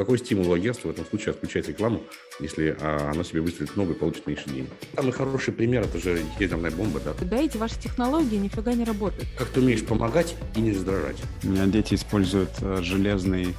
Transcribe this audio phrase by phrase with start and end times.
[0.00, 2.00] какой стимул агентства в этом случае отключать рекламу,
[2.40, 4.70] если а, оно себе выстрелит много и получит меньше денег?
[4.94, 7.12] Самый хороший пример– это же ядерная бомба, да.
[7.20, 9.28] Да эти ваши технологии нифига не работают.
[9.36, 11.18] Как ты умеешь помогать и не раздражать.
[11.44, 13.54] У меня дети используют э, железный,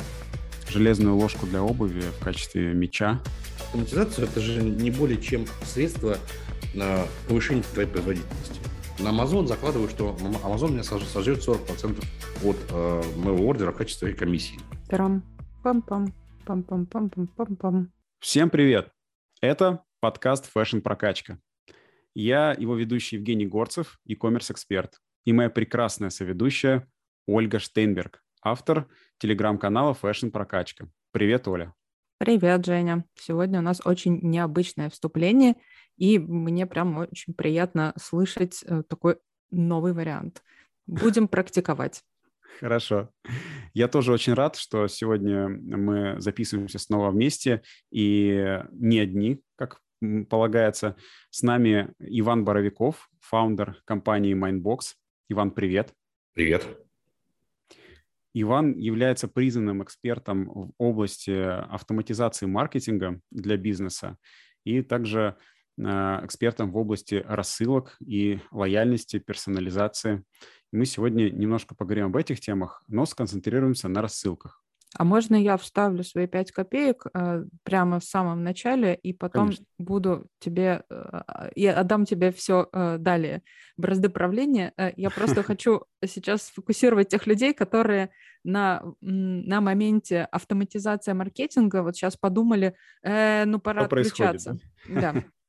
[0.68, 3.22] железную ложку для обуви в качестве меча.
[3.60, 6.18] Автоматизация– это же не более чем средство
[6.74, 8.60] на повышение твоей производительности.
[8.98, 12.04] На Amazon закладываю, что Amazon меня сожрет 40%
[12.44, 14.60] от э, моего ордера в качестве комиссии.
[14.90, 15.22] Тарам.
[15.64, 16.12] Пам-пам.
[16.46, 17.88] Пам-пам-пам-пам-пам-пам.
[18.20, 18.92] Всем привет!
[19.42, 21.40] Это подкаст Fashion Прокачка.
[22.14, 26.88] Я его ведущий Евгений Горцев, e-commerce эксперт, и моя прекрасная соведущая
[27.28, 28.88] Ольга Штейнберг, автор
[29.20, 30.88] телеграм-канала Fashion Прокачка.
[31.12, 31.74] Привет, Оля.
[32.18, 33.06] Привет, Женя.
[33.16, 35.56] Сегодня у нас очень необычное вступление,
[35.98, 39.18] и мне прям очень приятно слышать э, такой
[39.52, 40.44] новый вариант.
[40.88, 42.04] Будем практиковать.
[42.60, 43.10] Хорошо.
[43.74, 49.80] Я тоже очень рад, что сегодня мы записываемся снова вместе и не одни, как
[50.30, 50.96] полагается.
[51.30, 54.96] С нами Иван Боровиков, фаундер компании Mindbox.
[55.30, 55.94] Иван, привет.
[56.34, 56.66] Привет.
[58.34, 64.18] Иван является признанным экспертом в области автоматизации маркетинга для бизнеса
[64.64, 65.38] и также
[65.78, 65.84] э,
[66.24, 70.24] экспертом в области рассылок и лояльности, персонализации.
[70.72, 74.62] Мы сегодня немножко поговорим об этих темах, но сконцентрируемся на рассылках.
[74.98, 79.66] А можно я вставлю свои пять копеек э, прямо в самом начале, и потом Конечно.
[79.78, 81.22] буду тебе, э,
[81.56, 83.42] я отдам тебе все э, далее,
[83.78, 84.74] бразды правления.
[84.78, 88.10] Э, я просто хочу сейчас сфокусировать тех людей, которые
[88.44, 94.58] на, на моменте автоматизации маркетинга вот сейчас подумали, э, ну пора Что отключаться.
[94.90, 95.24] Да.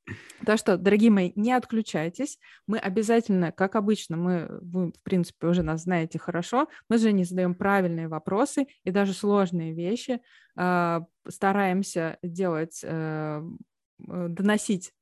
[0.45, 2.39] Так что, дорогие мои, не отключайтесь.
[2.67, 7.25] Мы обязательно, как обычно, мы, вы, в принципе, уже нас знаете хорошо, мы же не
[7.25, 10.21] задаем правильные вопросы и даже сложные вещи.
[10.57, 13.43] Э, стараемся делать, э,
[13.99, 14.93] доносить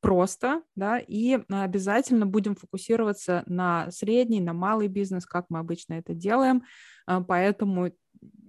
[0.00, 6.12] просто, да, и обязательно будем фокусироваться на средний, на малый бизнес, как мы обычно это
[6.12, 6.64] делаем.
[7.06, 7.92] Поэтому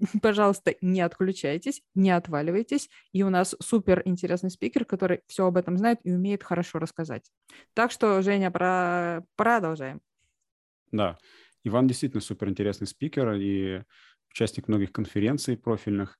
[0.21, 2.89] пожалуйста, не отключайтесь, не отваливайтесь.
[3.11, 7.31] И у нас супер интересный спикер, который все об этом знает и умеет хорошо рассказать.
[7.73, 9.25] Так что, Женя, про...
[9.35, 10.01] продолжаем.
[10.91, 11.17] Да,
[11.63, 13.83] Иван действительно супер интересный спикер и
[14.29, 16.19] участник многих конференций профильных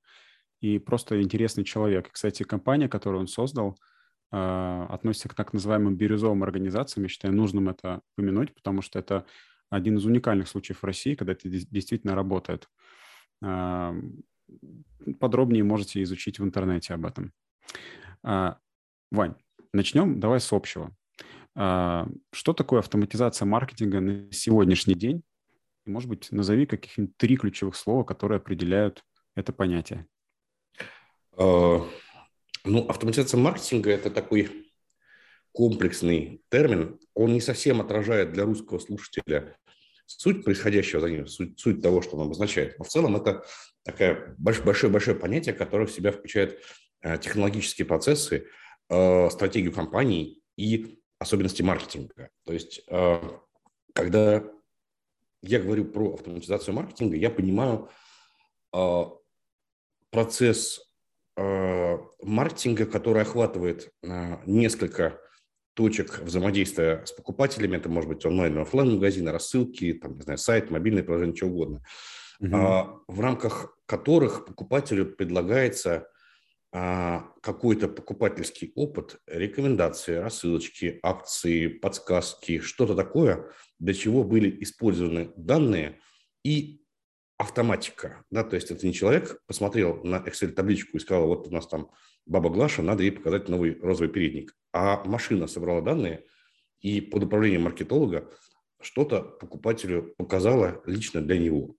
[0.61, 2.09] и просто интересный человек.
[2.11, 3.77] Кстати, компания, которую он создал,
[4.31, 7.03] э, относится к так называемым бирюзовым организациям.
[7.03, 9.25] Я считаю нужным это упомянуть, потому что это
[9.69, 12.69] один из уникальных случаев в России, когда это действительно работает.
[15.19, 17.33] Подробнее можете изучить в интернете об этом.
[18.23, 18.57] А,
[19.11, 19.35] Вань,
[19.73, 20.95] начнем давай с общего.
[21.55, 25.23] А, что такое автоматизация маркетинга на сегодняшний день?
[25.85, 29.03] Может быть, назови каких-нибудь три ключевых слова, которые определяют
[29.35, 30.07] это понятие.
[31.37, 31.85] А,
[32.63, 34.71] ну, автоматизация маркетинга– это такой
[35.51, 36.99] комплексный термин.
[37.13, 39.57] Он не совсем отражает для русского слушателя
[40.19, 42.77] суть происходящего за ним, суть, суть того, что он обозначает.
[42.77, 43.43] Но в целом это
[43.83, 46.59] такое большое-большое понятие, которое в себя включает
[47.01, 48.47] э, технологические процессы,
[48.89, 52.29] э, стратегию компании и особенности маркетинга.
[52.45, 53.21] То есть, э,
[53.93, 54.43] когда
[55.41, 57.89] я говорю про автоматизацию маркетинга, я понимаю
[60.09, 60.81] процесс
[61.35, 63.93] маркетинга, который охватывает
[64.45, 65.19] несколько
[65.73, 67.77] точек взаимодействия с покупателями.
[67.77, 71.83] Это может быть онлайн офлайн магазины, рассылки, там, не знаю, сайт, мобильное приложение, что угодно.
[72.51, 76.07] А, в рамках которых покупателю предлагается
[76.71, 85.99] а, какой-то покупательский опыт, рекомендации, рассылочки, акции, подсказки, что-то такое, для чего были использованы данные
[86.43, 86.81] и
[87.37, 88.23] автоматика.
[88.31, 88.43] Да?
[88.43, 91.91] То есть это не человек посмотрел на Excel-табличку и сказал, вот у нас там
[92.25, 94.55] баба Глаша, надо ей показать новый розовый передник.
[94.71, 96.23] А машина собрала данные
[96.81, 98.29] и под управлением маркетолога
[98.81, 101.75] что-то покупателю показала лично для него.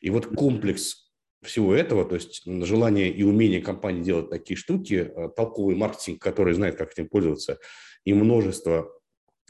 [0.00, 1.08] И вот комплекс
[1.42, 6.54] всего этого, то есть желание и умение компании делать такие штуки, э, толковый маркетинг, который
[6.54, 7.58] знает, как этим пользоваться,
[8.04, 8.90] и множество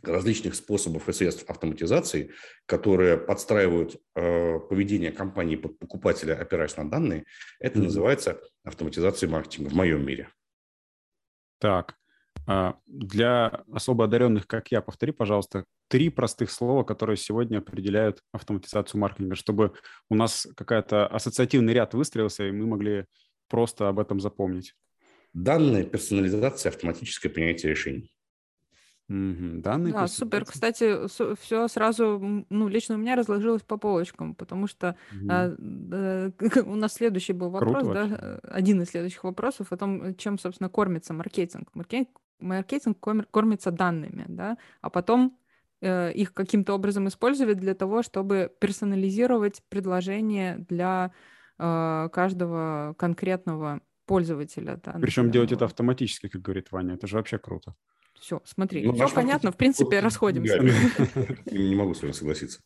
[0.02, 2.30] различных способов и средств автоматизации,
[2.66, 7.24] которые подстраивают э, поведение компании под покупателя, опираясь на данные,
[7.58, 7.84] это mm-hmm.
[7.84, 10.28] называется автоматизацией маркетинга в моем мире.
[11.58, 11.96] Так,
[12.46, 19.00] а, для особо одаренных, как я, повтори, пожалуйста, три простых слова, которые сегодня определяют автоматизацию
[19.00, 19.74] маркетинга, чтобы
[20.08, 23.04] у нас какая-то ассоциативный ряд выстроился, и мы могли
[23.48, 24.74] просто об этом запомнить.
[25.34, 28.10] Данные, персонализация, автоматическое принятие решений.
[29.08, 29.94] Данные.
[29.94, 30.44] Да, супер.
[30.44, 35.28] Кстати, все сразу, ну, лично у меня разложилось по полочкам, потому что угу.
[35.30, 35.56] а,
[35.92, 36.30] а,
[36.66, 38.40] у нас следующий был вопрос, Круто да, вообще.
[38.42, 41.70] один из следующих вопросов о том, чем, собственно, кормится маркетинг.
[41.72, 42.98] Маркетинг, маркетинг
[43.30, 45.38] кормится данными, да, а потом
[45.80, 51.12] э, их каким-то образом использовать для того, чтобы персонализировать предложение для
[51.58, 54.78] э, каждого конкретного пользователя.
[55.00, 57.74] Причем делать это автоматически, как говорит Ваня, это же вообще круто.
[58.20, 60.58] Все, смотри, ну, все понятно, в принципе, расходимся.
[61.50, 62.60] Не могу с вами согласиться.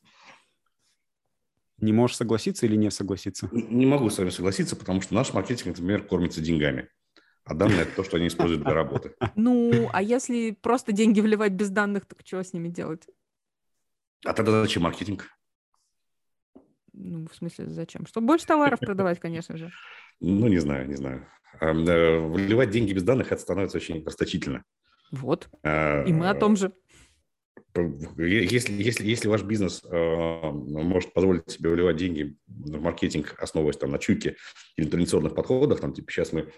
[1.78, 3.48] Не можешь согласиться или не согласиться?
[3.50, 6.88] Не могу с вами согласиться, потому что наш маркетинг, например, кормится деньгами.
[7.44, 9.16] А данные– это то, что они используют для работы.
[9.34, 13.08] Ну, а если просто деньги вливать без данных, так что с ними делать?
[14.24, 15.28] А тогда зачем маркетинг?
[16.92, 18.06] Ну, в смысле, зачем?
[18.06, 19.72] Чтобы больше товаров продавать, конечно же.
[20.20, 21.26] Ну, не знаю, не знаю.
[21.60, 24.62] Э, вливать деньги без данных– это становится очень расточительно.
[25.12, 25.48] Вот.
[25.62, 26.72] А, И мы о том же.
[27.74, 33.90] Если, если, если ваш бизнес э, может позволить себе выливать деньги в маркетинг, основываясь там,
[33.90, 34.36] на чуйке
[34.76, 36.52] или традиционных подходах, там, типа сейчас мы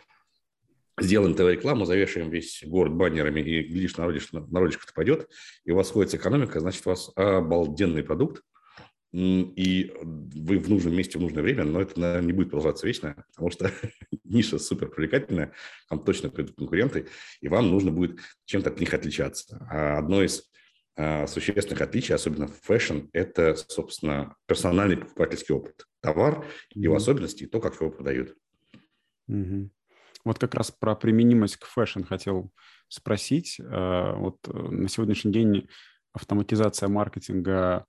[0.99, 5.29] сделаем ТВ-рекламу, завешаем весь город баннерами, и глядишь, народишко-то пойдет,
[5.65, 8.43] и у вас сходится экономика, значит, у вас обалденный продукт,
[9.15, 13.25] и вы в нужном месте в нужное время, но это, наверное, не будет продолжаться вечно,
[13.29, 13.71] потому что
[14.25, 15.53] ниша супер привлекательная,
[15.89, 17.07] там точно придут конкуренты,
[17.41, 19.65] и вам нужно будет чем-то от них отличаться.
[19.71, 20.51] А одно из
[20.97, 25.87] а, существенных отличий, особенно в fashion, это, собственно, персональный покупательский опыт.
[26.01, 26.81] Товар, mm-hmm.
[26.81, 28.35] его особенности и то, как его продают.
[29.31, 29.71] Mm-hmm.
[30.25, 32.51] Вот как раз про применимость к fashion хотел
[32.89, 33.61] спросить.
[33.61, 35.69] А, вот э, на сегодняшний день
[36.13, 37.87] автоматизация маркетинга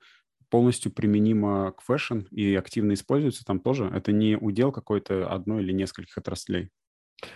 [0.49, 3.91] полностью применима к fashion и активно используется там тоже?
[3.93, 6.69] Это не удел какой-то одной или нескольких отраслей?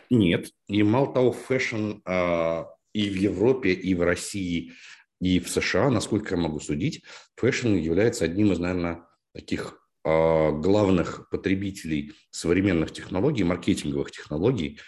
[0.10, 0.52] Нет.
[0.68, 2.64] И мало того, fashion э,
[2.94, 4.74] и в Европе, и в России,
[5.20, 7.04] и в США, насколько я могу судить,
[7.36, 14.80] fashion является одним из, наверное, таких э, главных потребителей современных технологий, маркетинговых технологий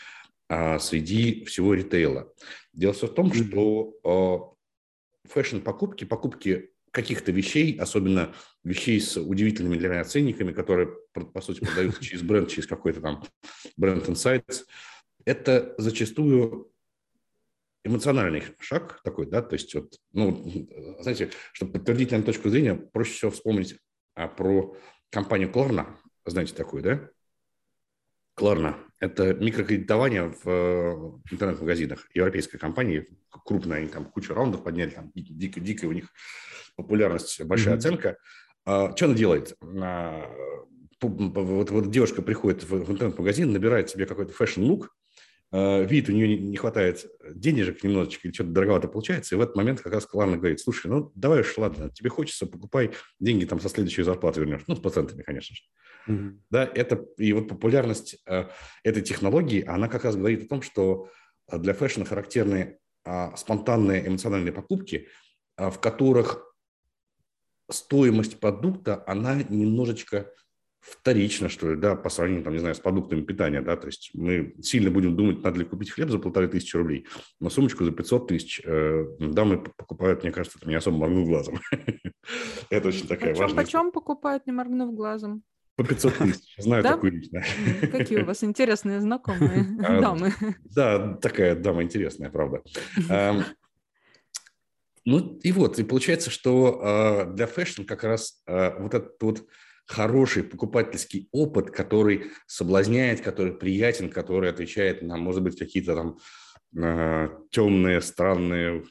[0.49, 2.33] э, среди всего ритейла.
[2.73, 4.55] Дело все в том, что
[5.25, 8.33] э, фэшн-покупки, покупки каких-то вещей, особенно
[8.63, 13.23] вещей с удивительными для меня ценниками, которые, по сути, продаются через бренд, через какой-то там
[13.77, 14.65] бренд Insights,
[15.25, 16.71] это зачастую
[17.83, 20.67] эмоциональный шаг такой, да, то есть вот, ну,
[20.99, 23.77] знаете, чтобы подтвердить нам точку зрения, проще всего вспомнить
[24.13, 24.75] а, про
[25.09, 27.09] компанию Кларна, знаете такую, да?
[28.35, 32.07] Klarna– это микрокредитование в интернет-магазинах.
[32.13, 36.05] Европейская компания, крупная, они там кучу раундов подняли, там дико, дико у них
[36.75, 37.77] популярность, большая mm-hmm.
[37.77, 38.17] оценка.
[38.63, 39.57] А, что она делает?
[39.61, 40.29] А,
[41.01, 44.95] вот, вот девушка приходит в, в интернет-магазин, набирает себе какой-то fashion look,
[45.51, 49.55] а, видит, у нее не, хватает денежек немножечко, или что-то дороговато получается, и в этот
[49.55, 53.59] момент как раз Klarna говорит, слушай, ну давай уж, ладно, тебе хочется, покупай, деньги там
[53.59, 54.61] со следующей зарплаты вернешь.
[54.67, 55.63] Ну, с процентами, конечно же.
[56.07, 56.39] Mm-hmm.
[56.49, 58.45] Да, это, и вот популярность э,
[58.83, 61.09] этой технологии, она как раз говорит о том, что
[61.51, 65.07] для фэшна характерны э, спонтанные эмоциональные покупки,
[65.57, 66.55] э, в которых
[67.69, 70.31] стоимость продукта, она немножечко
[70.81, 74.11] вторично, что ли, да, по сравнению, там, не знаю, с продуктами питания, да, то есть
[74.13, 77.07] мы сильно будем думать, надо ли купить хлеб за полторы тысячи рублей,
[77.39, 81.59] но сумочку за 500 тысяч э, дамы покупают, мне кажется, это не особо моргнув глазом.
[82.69, 83.63] Это очень такая важная...
[83.63, 85.43] Почем покупают, не моргнув глазом?
[85.81, 87.43] По 500 тысяч, знаю такую лично.
[87.91, 90.31] Какие у вас интересные знакомые а, дамы.
[90.63, 92.61] Да, такая дама интересная, правда.
[95.03, 99.47] Ну и вот, и получается, что э, для fashion как раз э, вот этот вот
[99.87, 106.19] хороший покупательский опыт, который соблазняет, который приятен, который отвечает на, может быть, какие-то там
[107.49, 108.85] темные, странные,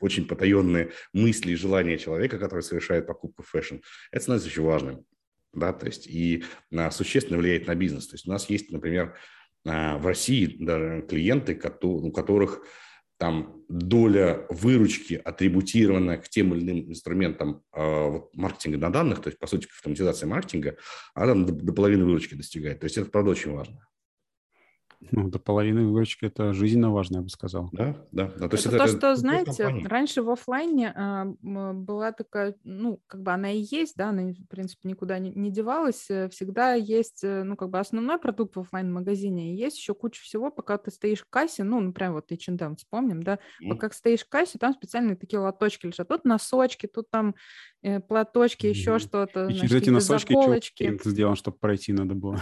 [0.00, 3.76] очень потаенные мысли и желания человека, который совершает покупку fashion,
[4.10, 5.04] это становится очень важным.
[5.52, 8.06] Да, то есть и э, существенно влияет на бизнес.
[8.06, 9.16] То есть у нас есть, например,
[9.64, 12.62] э, в России даже клиенты, у которых
[13.18, 19.28] там доля выручки атрибутированная к тем или иным инструментам э, вот, маркетинга на данных, то
[19.28, 20.76] есть, по сути, автоматизация маркетинга,
[21.14, 22.80] она до, до половины выручки достигает.
[22.80, 23.86] То есть это, правда, очень важно.
[25.12, 27.70] Ну, до половины выручки это жизненно важно, я бы сказал.
[27.72, 28.30] Да, да.
[28.38, 28.48] да.
[28.48, 29.86] То, есть это, это то, что, знаете, компании.
[29.86, 34.46] раньше в офлайне а, была такая, ну, как бы она и есть, да, она, в
[34.48, 36.10] принципе, никуда не, не девалась.
[36.10, 40.20] Э, всегда есть, э, ну, как бы основной продукт в офлайн-магазине, и есть еще куча
[40.22, 43.70] всего, пока ты стоишь в кассе, ну, например, вот H&M вспомним, да, mm.
[43.70, 46.08] пока стоишь в кассе, там специальные такие лоточки лежат.
[46.08, 47.34] Тут носочки, тут там
[47.82, 48.70] э, платочки, mm.
[48.70, 49.46] еще что-то.
[49.46, 50.98] И через эти носочки заколочки.
[50.98, 52.38] что сделан, чтобы пройти надо было.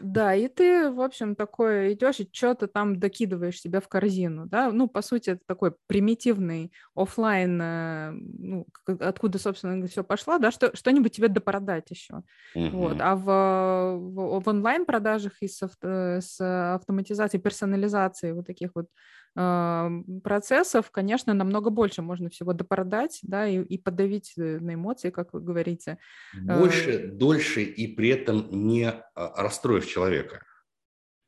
[0.00, 4.70] Да, и ты, в общем, такой идешь и что-то там докидываешь себе в корзину, да,
[4.72, 10.74] ну, по сути, это такой примитивный офлайн, э, ну, откуда, собственно, все пошло, да, что,
[10.74, 12.22] что-нибудь тебе допродать еще,
[12.56, 12.70] uh-huh.
[12.70, 16.40] вот, а в, в, в онлайн-продажах и с, авто, с
[16.74, 18.86] автоматизацией, персонализацией вот таких вот
[19.34, 25.32] процессов, конечно, намного больше можно всего допродать, да, и, и подавить э, на эмоции, как
[25.32, 25.98] вы говорите.
[26.34, 30.42] Больше, э, дольше и при этом не а, расстроив человека.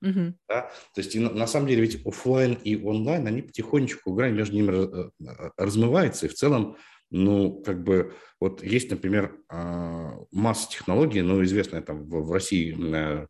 [0.02, 0.34] Угу.
[0.48, 0.70] Да?
[0.94, 4.72] То есть, на, на самом деле, ведь офлайн и онлайн, они потихонечку, грань между ними
[4.72, 6.76] э, размывается, и в целом,
[7.10, 12.72] ну, как бы, вот есть, например, а, масса технологий, ну, известная там в России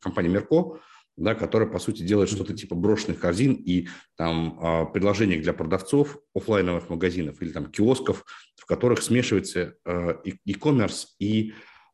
[0.01, 0.79] компания Мерко,
[1.17, 6.19] да, которая, по сути, делает что-то типа брошенных корзин и там а, предложений для продавцов
[6.35, 8.25] офлайновых магазинов или там киосков,
[8.57, 11.53] в которых смешивается e-commerce и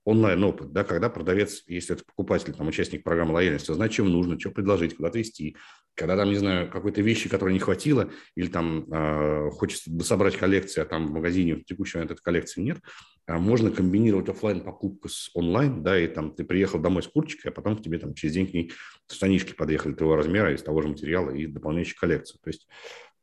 [0.09, 4.51] онлайн-опыт, да, когда продавец, если это покупатель, там, участник программы лояльности, знает, чем нужно, что
[4.51, 5.55] предложить, куда отвезти,
[5.95, 10.85] когда там, не знаю, какой-то вещи, которой не хватило, или там э, хочется собрать коллекцию,
[10.85, 12.79] а там в магазине в текущий момент этой коллекции нет,
[13.27, 17.51] э, можно комбинировать офлайн покупку с онлайн, да, и там ты приехал домой с курчикой,
[17.51, 18.73] а потом к тебе там через день к ней
[19.11, 22.39] штанишки подъехали твоего размера из того же материала и дополняющей коллекции.
[22.43, 22.67] То есть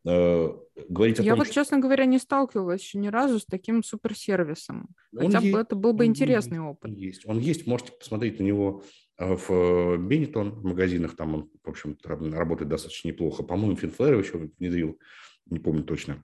[0.05, 1.55] говорить о Я том, вот, что...
[1.55, 4.89] честно говоря, не сталкивалась еще ни разу с таким суперсервисом.
[5.15, 6.91] Хотя бы это был бы интересный опыт.
[6.91, 7.25] Есть.
[7.25, 8.83] Он есть, можете посмотреть на него
[9.17, 13.43] а в Бенетон в магазинах, там он, в общем работает достаточно неплохо.
[13.43, 14.99] По-моему, Финфлэр еще внедрил,
[15.45, 16.21] не помню точно.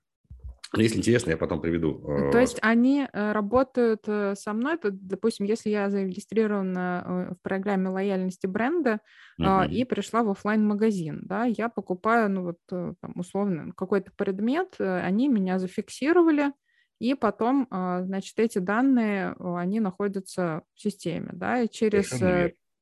[0.73, 2.01] Но если интересно, я потом приведу.
[2.07, 7.43] Э, То есть они э, работают э, со мной, то, допустим, если я зарегистрирована в
[7.43, 8.99] программе лояльности бренда
[9.39, 9.69] uh-huh.
[9.69, 15.27] и пришла в офлайн магазин да, я покупаю, ну вот там, условно, какой-то предмет, они
[15.27, 16.53] меня зафиксировали,
[16.99, 22.09] и потом, значит, эти данные, они находятся в системе, да, и через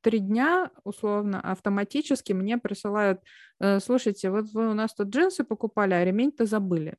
[0.01, 3.21] три дня, условно, автоматически мне присылают,
[3.79, 6.95] слушайте, вот вы у нас тут джинсы покупали, а ремень-то забыли.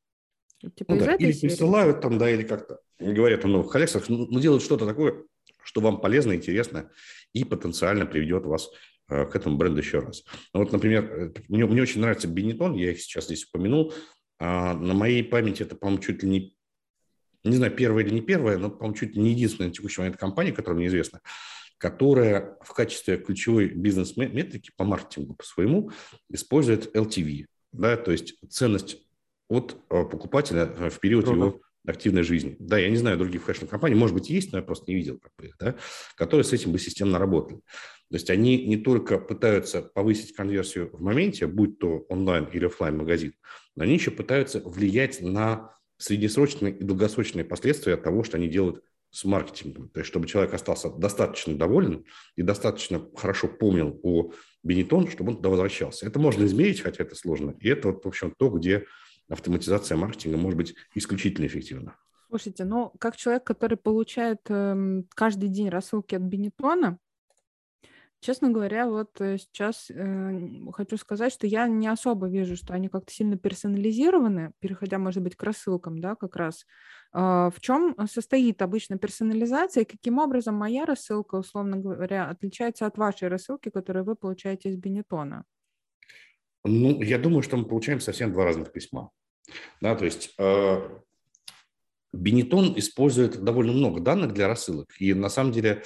[0.75, 1.15] Типа ну, да.
[1.15, 1.49] Или серии?
[1.49, 5.23] присылают там, да, или как-то говорят о новых коллекциях, ну, ну, делают что-то такое,
[5.63, 6.91] что вам полезно, интересно
[7.33, 8.69] и потенциально приведет вас
[9.09, 10.23] э, к этому бренду еще раз.
[10.53, 13.93] Ну, вот, например, э, мне, мне очень нравится Benetton, я их сейчас здесь упомянул.
[14.39, 16.57] А, на моей памяти это, по-моему, чуть ли не,
[17.43, 20.17] не знаю, первая или не первая, но, по-моему, чуть ли не единственная на текущий момент
[20.17, 21.21] компания, которая мне известна,
[21.77, 25.91] которая в качестве ключевой бизнес-метрики по маркетингу по своему
[26.29, 28.97] использует LTV, да, то есть ценность
[29.51, 31.39] от э, покупателя э, в период Круто.
[31.39, 32.55] его активной жизни.
[32.59, 35.31] Да, я не знаю других fashion-компаний, может быть, есть, но я просто не видел, как
[35.37, 35.75] бы, да,
[36.15, 37.57] которые с этим бы системно работали.
[38.09, 42.97] То есть они не только пытаются повысить конверсию в моменте, будь то онлайн или офлайн
[42.97, 43.33] магазин,
[43.75, 48.83] но они еще пытаются влиять на среднесрочные и долгосрочные последствия от того, что они делают
[49.11, 49.89] с маркетингом.
[49.89, 52.05] То есть, чтобы человек остался достаточно доволен
[52.37, 54.31] и достаточно хорошо помнил о
[54.63, 56.05] Бенетон, чтобы он туда возвращался.
[56.05, 57.55] Это можно измерить, хотя это сложно.
[57.59, 58.85] И это, вот, в общем, то, где
[59.31, 61.95] автоматизация маркетинга может быть исключительно эффективна.
[62.29, 66.97] Слушайте, ну, как человек, который получает э, каждый день рассылки от Бенетона,
[68.21, 70.39] Честно говоря, вот э, сейчас э,
[70.73, 75.35] хочу сказать, что я не особо вижу, что они как-то сильно персонализированы, переходя, может быть,
[75.35, 76.67] к рассылкам, да, как раз.
[77.13, 82.95] Э, в чем состоит обычно персонализация, и каким образом моя рассылка, условно говоря, отличается от
[82.99, 85.43] вашей рассылки, которую вы получаете из Бенетона?
[86.63, 89.09] Ну, я думаю, что мы получаем совсем два разных письма.
[89.81, 90.89] Да, то есть э,
[92.13, 95.83] Бенетон использует довольно много данных для рассылок, и на самом деле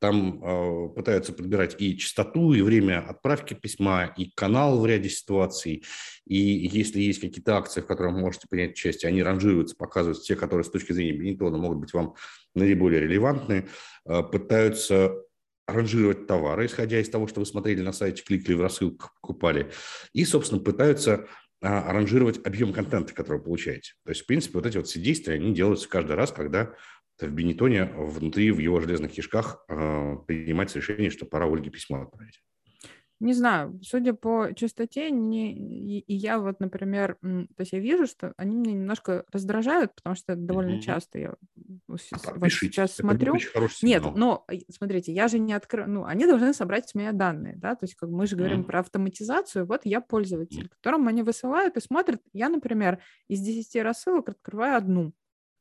[0.00, 5.84] там э, пытаются подбирать и частоту, и время отправки письма, и канал в ряде ситуаций.
[6.24, 10.36] И если есть какие-то акции, в которых вы можете принять участие, они ранжируются, показывают те,
[10.36, 12.14] которые с точки зрения Бенетона могут быть вам
[12.54, 13.68] наиболее релевантны.
[14.06, 15.14] Э, пытаются
[15.66, 19.70] ранжировать товары, исходя из того, что вы смотрели на сайте, кликали в рассылку, покупали.
[20.12, 21.26] И, собственно, пытаются
[21.60, 23.94] аранжировать объем контента, который вы получаете.
[24.04, 26.74] То есть, в принципе, вот эти вот все действия, они делаются каждый раз, когда
[27.20, 32.40] в Бенетоне внутри, в его железных кишках э, принимается решение, что пора Ольге письмо отправить.
[33.20, 38.06] Не знаю, судя по частоте, не, и, и я вот, например, то есть я вижу,
[38.06, 40.80] что они меня немножко раздражают, потому что довольно mm-hmm.
[40.80, 41.34] часто я
[41.88, 43.34] вот а сейчас Это смотрю.
[43.82, 47.74] Нет, но смотрите, я же не открою, ну, они должны собрать с меня данные, да,
[47.74, 48.64] то есть как мы же говорим mm-hmm.
[48.64, 50.76] про автоматизацию, вот я пользователь, mm-hmm.
[50.76, 55.12] которому они высылают и смотрят, я, например, из 10 рассылок открываю одну.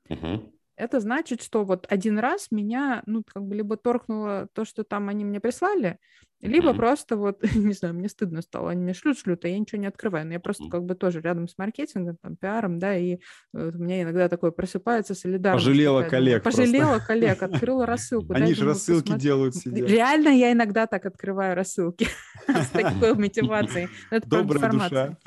[0.10, 4.84] Mm-hmm это значит, что вот один раз меня, ну, как бы либо торкнуло то, что
[4.84, 5.98] там они мне прислали,
[6.40, 6.76] либо mm-hmm.
[6.76, 9.88] просто вот, не знаю, мне стыдно стало, они мне шлют, шлют, а я ничего не
[9.88, 10.28] открываю.
[10.28, 10.70] Но я просто mm-hmm.
[10.70, 13.18] как бы тоже рядом с маркетингом, там, пиаром, да, и
[13.54, 15.66] вот у меня иногда такое просыпается солидарность.
[15.66, 17.08] Пожалела коллег Пожалела просто.
[17.08, 18.34] коллег, открыла рассылку.
[18.34, 19.86] Они же рассылки делают себе.
[19.86, 22.08] Реально я иногда так открываю рассылки
[22.48, 23.90] с такой мотивацией.
[24.12, 25.18] Это Добрая душа.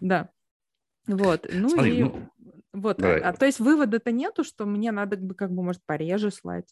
[0.00, 0.30] Да.
[1.08, 2.04] Вот, ну и...
[2.04, 2.30] Ну,
[2.72, 6.30] вот, а, а то есть вывода-то нету, что мне надо бы как бы, может, пореже
[6.30, 6.68] слать?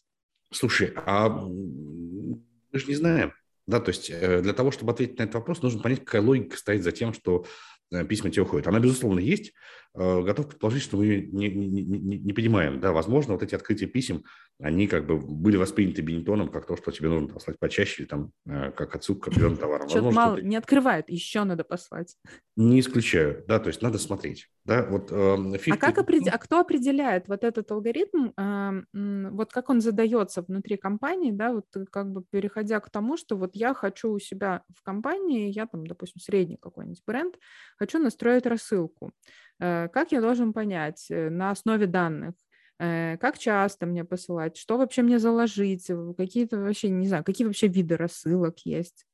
[0.51, 2.39] Слушай, а мы
[2.73, 3.33] же не знаем.
[3.67, 6.57] Да, то есть э, для того, чтобы ответить на этот вопрос, нужно понять, какая логика
[6.57, 7.45] стоит за тем, что
[7.91, 8.67] э, письма тебе уходят.
[8.67, 9.53] Она, безусловно, есть.
[9.93, 12.79] Э, готов предположить, что мы не, не, не, не понимаем.
[12.79, 14.23] Да, возможно, вот эти открытия писем,
[14.59, 18.31] они как бы были восприняты Бенетоном как то, что тебе нужно послать почаще, или там,
[18.45, 19.89] как отсылка к определенным товарам.
[19.89, 22.15] Что-то мало, не открывают, еще надо послать.
[22.55, 24.47] Не исключаю, да, то есть надо смотреть.
[24.63, 25.73] Да, вот, э, 50...
[25.73, 26.23] а, как опред...
[26.31, 31.65] а кто определяет вот этот алгоритм, э, вот как он задается внутри компании, да, вот
[31.91, 35.85] как бы переходя к тому, что вот я хочу у себя в компании, я там,
[35.85, 37.35] допустим, средний какой-нибудь бренд,
[37.77, 39.11] хочу настроить рассылку.
[39.61, 42.33] Э, как я должен понять э, на основе данных,
[42.79, 47.67] э, как часто мне посылать, что вообще мне заложить, какие-то вообще, не знаю, какие вообще
[47.67, 49.05] виды рассылок есть?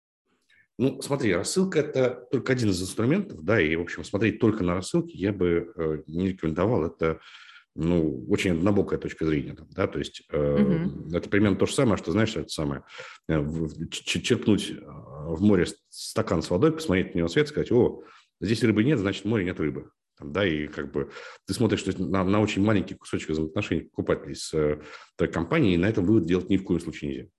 [0.80, 4.76] Ну, смотри, рассылка– это только один из инструментов, да, и, в общем, смотреть только на
[4.76, 6.86] рассылки я бы не рекомендовал.
[6.86, 7.20] Это,
[7.76, 11.16] ну, очень однобокая точка зрения, да, то есть э, угу.
[11.16, 12.84] это примерно то же самое, что, знаешь, это самое,
[13.28, 18.04] черпнуть в море стакан с водой, посмотреть на него свет, сказать, о,
[18.40, 19.90] здесь рыбы нет, значит, в море нет рыбы.
[20.18, 21.12] Там, да, и как бы
[21.46, 24.82] ты смотришь то есть, на, на очень маленький кусочек взаимоотношений покупателей с э,
[25.16, 27.30] той компанией, и на этом вывод делать ни в коем случае нельзя.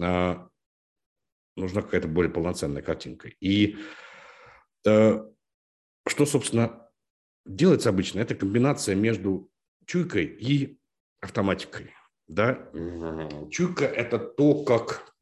[0.00, 0.48] А,
[1.56, 3.28] нужна какая-то более полноценная картинка.
[3.40, 3.76] И
[4.86, 5.24] э,
[6.06, 6.88] что, собственно,
[7.44, 8.20] делается обычно?
[8.20, 9.50] Это комбинация между
[9.86, 10.78] чуйкой и
[11.20, 11.92] автоматикой.
[12.28, 12.70] Да?
[13.50, 15.12] Чуйка– это то, как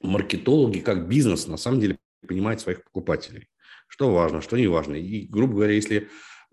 [0.00, 3.48] маркетологи, как бизнес на самом деле понимает своих покупателей.
[3.88, 4.94] Что важно, что не важно.
[4.94, 6.08] И, грубо говоря, если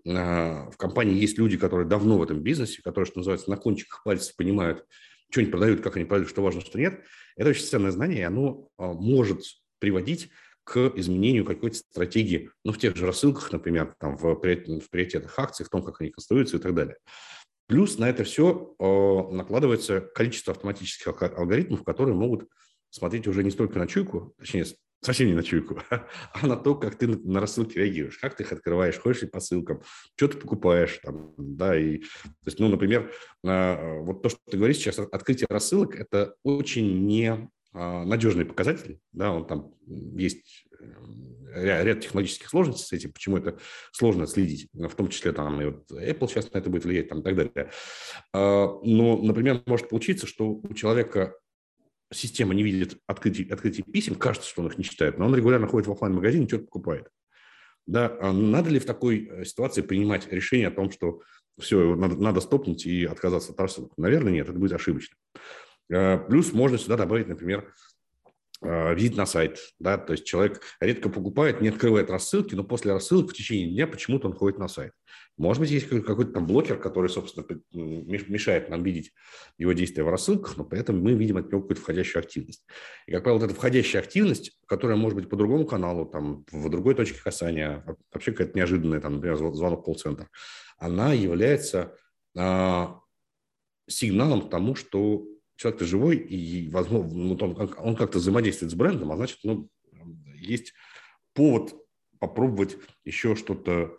[0.05, 4.35] в компании есть люди, которые давно в этом бизнесе, которые, что называется, на кончиках пальцев
[4.35, 4.85] понимают,
[5.29, 7.01] что они продают, как они продают, что важно, что нет,
[7.35, 9.41] это очень ценное знание, и оно а, может
[9.79, 10.29] приводить
[10.63, 15.65] к изменению какой-то стратегии, ну, в тех же рассылках, например, там, в, в приоритетах акций,
[15.65, 16.97] в том, как они конструируются и так далее.
[17.67, 22.47] Плюс на это все э, накладывается количество автоматических алгоритмов, которые могут
[22.89, 24.65] смотреть уже не столько на чуйку, точнее,
[25.03, 28.51] совсем не на чуйку, а на то, как ты на рассылки реагируешь, как ты их
[28.51, 29.81] открываешь, ходишь ли по ссылкам,
[30.15, 33.11] что ты покупаешь, там, да, и, то есть, ну, например,
[33.45, 38.99] а, вот то, что ты говоришь сейчас, открытие рассылок– это очень не а, надежный показатель,
[39.11, 43.57] да, он там есть э, ряд технологических сложностей с этим, почему это
[43.91, 47.21] сложно следить, в том числе там и вот Apple сейчас на это будет влиять там,
[47.21, 47.71] и так далее.
[48.31, 51.35] А, но, например, может получиться, что у человека
[52.13, 55.67] система не видит открытий, открытий писем, кажется, что он их не читает, но он регулярно
[55.67, 57.09] ходит в офлайн магазин и что-то покупает.
[57.85, 61.21] Да, а надо ли в такой э, ситуации принимать решение о том, что
[61.59, 63.91] все, надо, надо стопнуть и отказаться от рассылок?
[63.97, 65.17] Наверное, нет, это будет ошибочно.
[65.91, 67.73] А, плюс можно сюда добавить, например,
[68.63, 72.93] а, визит на сайт, да, то есть человек редко покупает, не открывает рассылки, но после
[72.93, 74.93] рассылок в течение дня почему-то он ходит на сайт.
[75.37, 79.11] Может быть, есть какой-то там блокер, который, собственно, мешает нам видеть
[79.57, 82.65] его действия в рассылках, но при этом мы видим от него какую-то входящую активность.
[83.07, 86.69] И, как правило, вот эта входящая активность, которая может быть по другому каналу, там, в
[86.69, 90.29] другой точке касания, вообще какая-то неожиданная, там, например, звонок колл-центр,
[90.77, 91.95] она является
[92.37, 92.99] а,
[93.87, 99.11] сигналом к тому, что человек-то живой, и, возможно, ну, он, он как-то взаимодействует с брендом,
[99.11, 99.69] а значит, ну,
[100.35, 100.73] есть
[101.33, 101.73] повод
[102.19, 103.97] попробовать еще что-то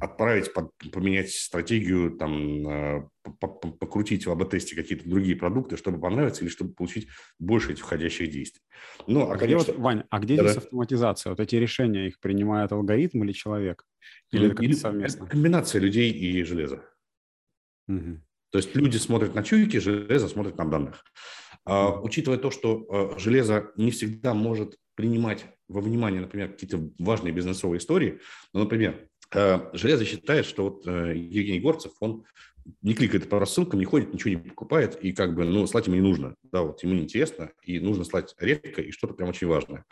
[0.00, 0.50] отправить,
[0.92, 7.08] поменять стратегию, там, э, покрутить в АБ-тесте какие-то другие продукты, чтобы понравиться или чтобы получить
[7.38, 8.62] больше этих входящих действий.
[9.06, 9.64] Ну, а, а конечно...
[9.64, 10.44] Где вот, Вань, а где да.
[10.44, 11.30] здесь автоматизация?
[11.30, 13.84] Вот эти решения, их принимает алгоритм или человек?
[14.30, 15.26] Или, или это совместно?
[15.26, 16.82] Комбинация людей и железа.
[17.88, 18.20] Угу.
[18.50, 21.04] То есть люди смотрят на чуйки, железо смотрит на данных.
[21.64, 27.32] А, учитывая то, что а, железо не всегда может принимать во внимание, например, какие-то важные
[27.32, 28.20] бизнесовые истории,
[28.52, 32.24] ну, например, а, железо считает, что вот а, Евгений Горцев, он
[32.82, 35.96] не кликает по рассылкам, не ходит, ничего не покупает, и как бы, ну, слать ему
[35.96, 36.34] не нужно.
[36.42, 39.84] Да, вот ему неинтересно, и нужно слать редко, и что-то прям очень важное.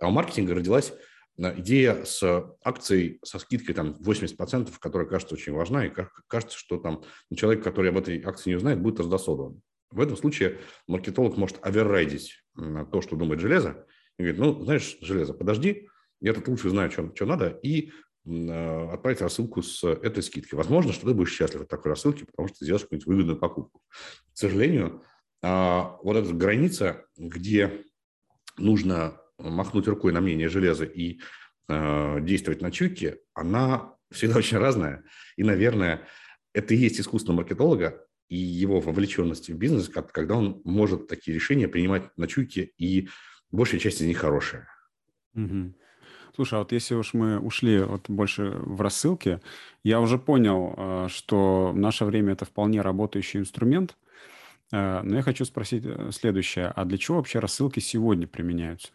[0.00, 0.92] А у маркетинга родилась
[1.38, 2.22] идея с
[2.64, 5.92] акцией со скидкой там 80%, которая кажется очень важна, и
[6.26, 9.60] кажется, что там человек, который об этой акции не узнает, будет раздосодован.
[9.90, 13.86] В этом случае маркетолог может оверрайдить то, что думает железо,
[14.18, 15.88] и говорит, ну, знаешь, железо, подожди,
[16.20, 17.92] я тут лучше знаю, что, что надо, и
[18.26, 20.56] э, отправить рассылку с этой скидкой.
[20.56, 23.80] Возможно, что ты будешь счастлив от такой рассылки, потому что ты сделаешь какую-нибудь выгодную покупку.
[24.32, 25.04] К сожалению,
[25.42, 27.84] а, вот эта граница, где
[28.56, 31.20] нужно махнуть рукой на мнение железа и
[31.68, 35.04] э, действовать на чуйке, она всегда очень разная.
[35.36, 36.06] И, наверное,
[36.52, 41.68] это и есть искусство маркетолога и его вовлеченности в бизнес, когда он может такие решения
[41.68, 43.08] принимать на чуйке, и
[43.50, 44.68] большая часть из них хорошая.
[45.34, 45.74] Угу.
[46.34, 49.40] Слушай, а вот если уж мы ушли вот больше в рассылки,
[49.82, 53.96] я уже понял, э, что в наше время это вполне работающий инструмент,
[54.72, 56.66] э, но я хочу спросить э, следующее.
[56.66, 58.90] А для чего вообще рассылки сегодня применяются?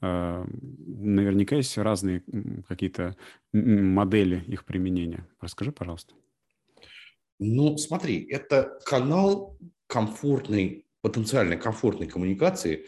[0.00, 2.22] Наверняка есть разные
[2.68, 3.16] какие-то
[3.52, 5.26] модели их применения.
[5.40, 6.14] Расскажи, пожалуйста.
[7.40, 12.86] Ну, смотри, это канал комфортной, потенциально комфортной коммуникации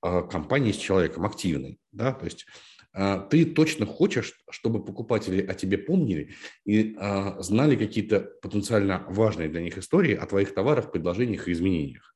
[0.00, 1.78] компании с человеком, активной.
[1.92, 2.12] Да?
[2.12, 2.46] То есть
[2.92, 9.48] а, ты точно хочешь, чтобы покупатели о тебе помнили и а, знали какие-то потенциально важные
[9.48, 12.14] для них истории о твоих товарах, предложениях и изменениях.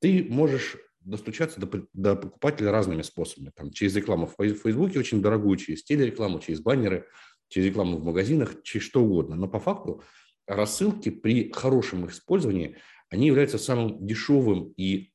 [0.00, 3.52] Ты можешь достучаться до, до покупателя разными способами.
[3.54, 7.06] Там, через рекламу в Фейсбуке очень дорогую, через телерекламу, через баннеры,
[7.48, 9.36] через рекламу в магазинах, через что угодно.
[9.36, 10.02] Но по факту
[10.46, 12.76] рассылки при хорошем их использовании,
[13.08, 15.12] они являются самым дешевым и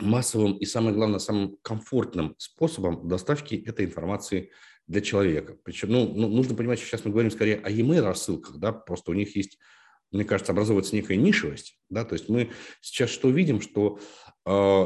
[0.00, 4.50] массовым и, самое главное, самым комфортным способом доставки этой информации
[4.86, 5.56] для человека.
[5.64, 9.12] Причем, ну, ну, нужно понимать, что сейчас мы говорим скорее о e-mail рассылках, да, просто
[9.12, 9.58] у них есть,
[10.14, 12.50] мне кажется, образовывается некая нишевость, да, то есть мы
[12.80, 13.98] сейчас что видим, что
[14.46, 14.84] э,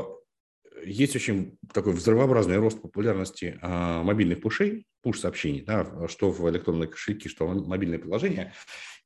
[0.85, 7.29] есть очень такой взрывообразный рост популярности э, мобильных пушей, пуш-сообщений, да, что в электронные кошельки,
[7.29, 8.55] что в мобильные приложения.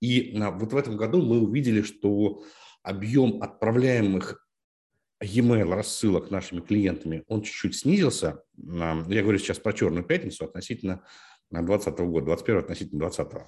[0.00, 2.44] И э, вот в этом году мы увидели, что
[2.82, 4.46] объем отправляемых
[5.20, 8.42] e-mail рассылок нашими клиентами, он чуть-чуть снизился.
[8.56, 11.04] Я говорю сейчас про черную пятницу относительно
[11.50, 13.46] 2020 года, 21 относительно 2020.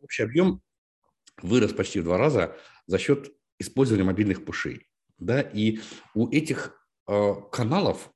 [0.00, 0.60] Общий объем
[1.42, 4.86] вырос почти в два раза за счет использования мобильных пушей.
[5.18, 5.40] Да?
[5.40, 5.80] И
[6.14, 8.10] у этих э, каналов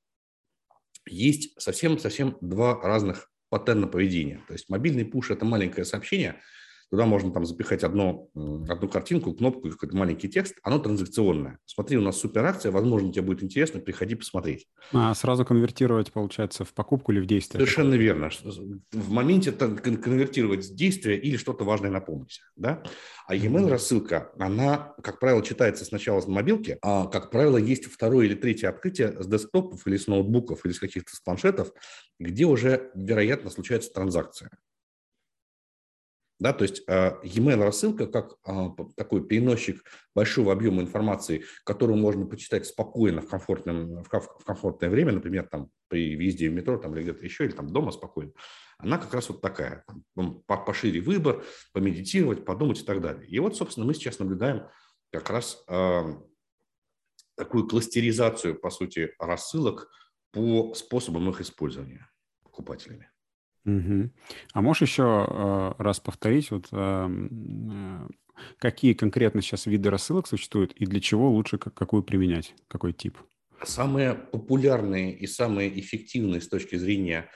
[1.07, 4.43] есть совсем-совсем два разных паттерна поведения.
[4.47, 6.41] То есть мобильный пуш– это маленькое сообщение–
[6.91, 10.57] Туда можно там запихать одно, одну картинку, кнопку, какой-то маленький текст.
[10.63, 11.59] Оно транзакционное.
[11.67, 14.67] Смотри, у нас супер акция, возможно, тебе будет интересно, приходи посмотреть.
[14.93, 17.61] А сразу конвертировать, получается, в покупку или в действие?
[17.61, 18.31] Совершенно верно.
[18.93, 22.41] В моменте конвертировать действие или что-то важное напомнить.
[22.57, 22.83] Да?
[23.27, 28.25] А e-mail рассылка, она, как правило, читается сначала с мобилки, а, как правило, есть второе
[28.25, 31.71] или третье открытие с десктопов или с ноутбуков или с каких-то с планшетов,
[32.19, 34.51] где уже, вероятно, случается транзакция.
[36.41, 39.83] Да, то есть а, e-mail рассылка как а, такой переносчик
[40.15, 46.15] большого объема информации, которую можно почитать спокойно в, комфортном, в комфортное время, например, там при
[46.17, 48.33] въезде в метро там, или где-то еще, или там дома спокойно,
[48.79, 49.85] она как раз вот такая.
[50.15, 53.27] Там, пошире выбор, помедитировать, подумать и так далее.
[53.27, 54.69] И вот, собственно, мы сейчас наблюдаем
[55.11, 56.03] как раз э,
[57.37, 59.91] такую кластеризацию, по сути, рассылок
[60.31, 62.09] по способам их использования
[62.45, 63.11] покупателями.
[63.65, 64.11] Угу.
[64.55, 68.09] А можешь еще э, раз повторить, вот, эм, э,
[68.59, 73.19] какие конкретно сейчас виды рассылок существуют и для чего лучше какую применять, какой тип?
[73.63, 77.31] Самые популярные и самые эффективные с точки зрения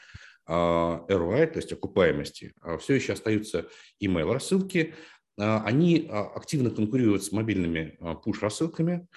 [0.48, 3.68] э, ROI, то есть окупаемости, все еще остаются
[4.02, 4.94] email рассылки.
[5.38, 9.08] Они активно конкурируют с мобильными push-рассылками,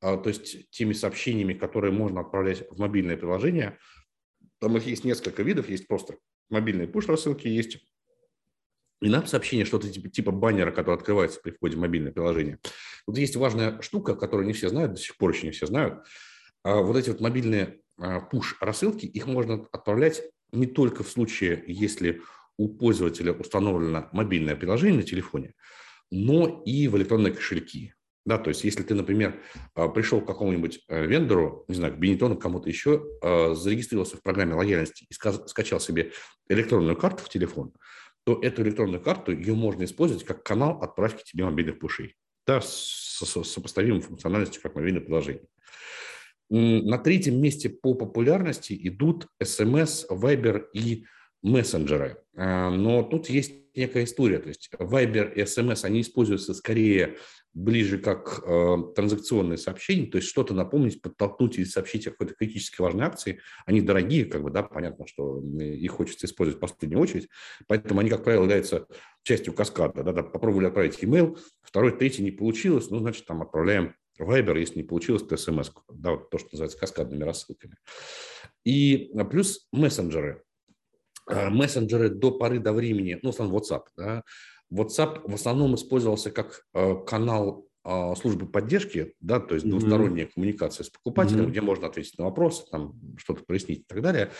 [0.00, 3.76] то есть теми сообщениями, которые можно отправлять в мобильное приложение.
[4.60, 6.16] Там их есть несколько видов, есть просто
[6.50, 7.78] мобильные push-рассылки есть,
[9.02, 12.58] и нам сообщение, что-то типа, типа баннера, который открывается при входе в мобильное приложение.
[13.06, 16.06] Вот есть важная штука, которую не все знают, до сих пор еще не все знают.
[16.62, 22.22] А вот эти вот мобильные push-рассылки, их можно отправлять не только в случае, если
[22.56, 25.54] у пользователя установлено мобильное приложение на телефоне,
[26.10, 27.94] но и в электронные кошельки.
[28.24, 29.40] Да, то есть если ты, например,
[29.74, 34.22] а, пришел к какому-нибудь э, вендору, не знаю, к Бенетону, кому-то еще, а, зарегистрировался в
[34.22, 36.12] программе лояльности и скачал себе
[36.48, 37.72] электронную карту в телефон,
[38.24, 42.16] то эту электронную карту ее можно использовать как канал отправки тебе мобильных пушей.
[42.46, 45.44] Да, с сопоставимой функциональностью как мобильное приложение.
[46.50, 51.06] На третьем месте по популярности идут SMS, Viber и
[51.42, 52.18] мессенджеры.
[52.36, 54.38] А, но тут есть некая история.
[54.38, 57.16] То есть Viber и SMS, они используются скорее
[57.54, 62.80] ближе как э, транзакционные сообщения, то есть что-то напомнить, подтолкнуть или сообщить о какой-то критически
[62.80, 63.40] важной акции.
[63.64, 67.28] Они дорогие, как бы, да, понятно, что их хочется использовать в последнюю очередь,
[67.68, 68.86] поэтому они, как правило, являются
[69.22, 70.02] частью каскада.
[70.02, 74.78] Да, да, попробовали отправить email, второй, третий не получилось, ну, значит, там отправляем Viber, если
[74.78, 77.76] не получилось, то SMS, да, вот то, что называется каскадными рассылками.
[78.64, 80.42] И плюс мессенджеры.
[81.28, 84.22] э, мессенджеры до поры до времени, ну, основном WhatsApp, да,
[84.72, 90.32] WhatsApp в основном использовался как э, канал э, службы поддержки, да, то есть двусторонняя mm-hmm.
[90.34, 91.50] коммуникация с покупателем, mm-hmm.
[91.50, 94.30] где можно ответить на вопросы, там что-то прояснить и так далее.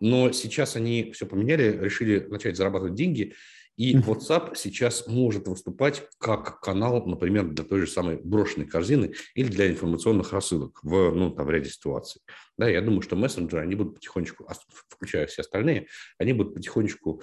[0.00, 3.34] Но сейчас они все поменяли, решили начать зарабатывать деньги,
[3.80, 9.48] и WhatsApp сейчас может выступать как канал, например, для той же самой брошенной корзины или
[9.48, 12.20] для информационных рассылок в, ну, там, в ряде ситуаций.
[12.58, 14.46] Да, я думаю, что мессенджеры, они будут потихонечку,
[14.86, 15.86] включая все остальные,
[16.18, 17.22] они будут потихонечку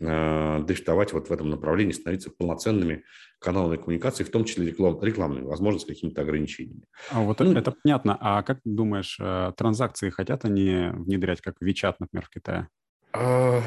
[0.00, 3.04] э, дрифтовать вот в этом направлении, становиться полноценными
[3.38, 6.84] каналами коммуникации, в том числе реклам, рекламными, возможно, с какими-то ограничениями.
[7.10, 8.16] А вот ну, это понятно.
[8.20, 12.68] А как ты думаешь, э, транзакции хотят они внедрять, как WeChat, например, в Китае?
[13.12, 13.60] А,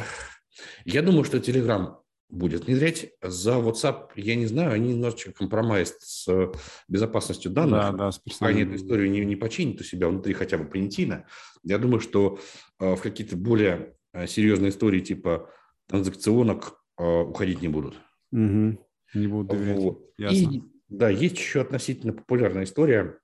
[0.86, 1.96] я думаю, что Telegram
[2.30, 3.12] будет внедрять.
[3.22, 6.52] За WhatsApp, я не знаю, они немножечко компромайс с
[6.88, 7.80] безопасностью данных.
[7.80, 11.26] Да, да, с Они эту историю не, не починят у себя внутри хотя бы понятийно.
[11.64, 12.40] Я думаю, что
[12.80, 15.50] э, в какие-то более э, серьезные истории типа
[15.90, 17.96] транзакционок э, уходить не будут.
[18.32, 18.78] Угу.
[19.16, 19.80] Не будут доверять.
[19.80, 20.14] Вот.
[20.18, 20.36] Ясно.
[20.36, 23.20] И, да, есть еще относительно популярная история,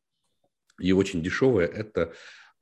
[0.79, 2.13] и очень дешевая, это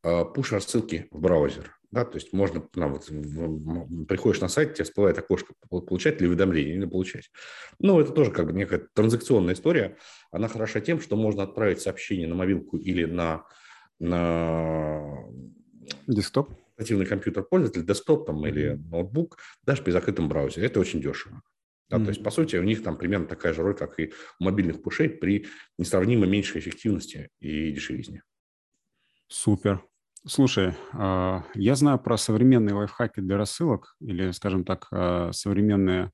[0.03, 1.79] пуш-рассылки в браузер.
[1.89, 3.05] Да, то есть можно, ну, вот,
[4.07, 7.31] приходишь на сайт, тебе всплывает окошко, получать ли уведомление или получать.
[7.79, 9.97] Ну, это тоже как бы некая транзакционная история.
[10.31, 13.45] Она хороша тем, что можно отправить сообщение на мобилку или на,
[13.99, 15.03] на
[16.07, 20.67] десктоп, нативный компьютер пользователя, десктоп там, или ноутбук, даже при закрытом браузере.
[20.67, 21.41] Это очень дешево.
[21.89, 22.03] Да, mm-hmm.
[22.03, 24.81] То есть, по сути, у них там примерно такая же роль, как и у мобильных
[24.81, 28.23] пушей при несравнимо меньшей эффективности и дешевизне.
[29.27, 29.83] Супер.
[30.25, 36.11] Слушай, а, я знаю про современные лайфхаки для рассылок или, скажем так, а, современные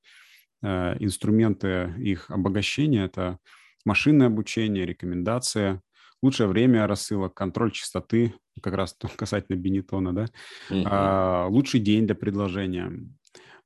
[0.63, 3.05] а, инструменты их обогащения.
[3.05, 3.37] Это
[3.85, 5.81] машинное обучение, рекомендация,
[6.23, 10.27] лучшее время рассылок, контроль частоты, как раз касательно Бенетона, да,
[10.69, 11.53] угу.
[11.55, 12.91] лучший день для предложения.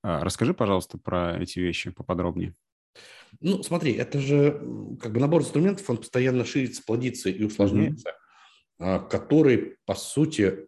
[0.02, 2.54] Расскажи, пожалуйста, про эти вещи поподробнее.
[3.40, 4.60] Ну, смотри, это же
[5.02, 8.10] как бы набор инструментов, он постоянно ширится, плодится и усложняется.
[8.10, 8.14] mm
[8.80, 10.68] а, который, по сути,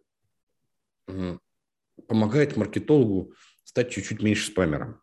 [2.06, 3.34] помогает маркетологу
[3.64, 5.00] стать чуть-чуть меньше спамером.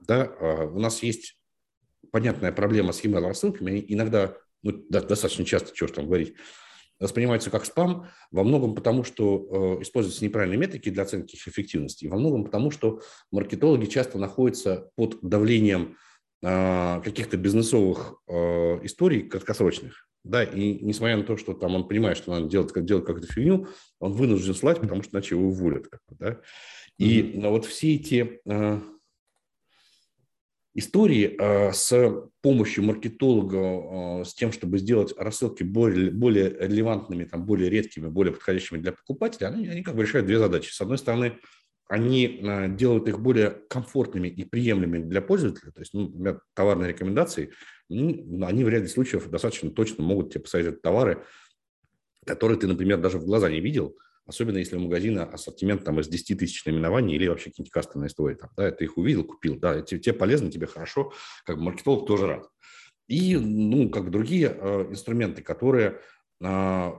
[0.00, 1.38] Да, а, у нас есть
[2.12, 3.84] понятная проблема с email рассылками.
[3.88, 6.34] Иногда, ну, достаточно часто, что там говорить,
[6.98, 12.04] воспринимаются как спам, во многом потому, что э, используются неправильные метрики для оценки их эффективности,
[12.04, 15.96] и во многом потому, что маркетологи часто находятся под давлением
[16.42, 18.34] э, каких-то бизнесовых э,
[18.84, 20.08] историй краткосрочных.
[20.24, 23.68] Да, и несмотря на то, что там он понимает, что надо делать, делать какую-то фигню,
[24.00, 25.86] он вынужден слать, потому что иначе его уволят.
[25.86, 26.40] Как да?
[26.98, 27.48] И mm-hmm.
[27.48, 28.40] вот все эти
[30.76, 37.44] истории э, с помощью маркетолога, э, с тем, чтобы сделать рассылки более, более релевантными, там,
[37.46, 40.70] более редкими, более подходящими для покупателя, они, они как бы решают две задачи.
[40.70, 41.38] С одной стороны,
[41.88, 45.72] они э, делают их более комфортными и приемлемыми для пользователя.
[45.72, 47.52] То есть, ну, например, товарные рекомендации,
[47.88, 51.24] они в ряде случаев достаточно точно могут тебе посоветовать товары,
[52.26, 56.08] которые ты, например, даже в глаза не видел, особенно если у магазина ассортимент там из
[56.08, 58.34] 10 тысяч наименований или вообще какие-нибудь кастомные истории.
[58.34, 61.12] Там, да, ты их увидел, купил, да, тебе, тебе полезно, тебе хорошо,
[61.44, 62.48] как маркетолог тоже рад.
[63.08, 66.00] И, ну, как другие э, инструменты, которые
[66.40, 66.92] э,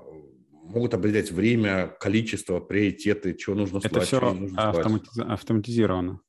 [0.68, 4.18] могут определять время, количество, приоритеты, чего нужно Это все
[4.56, 5.18] автоматиз...
[5.18, 6.22] автоматизировано.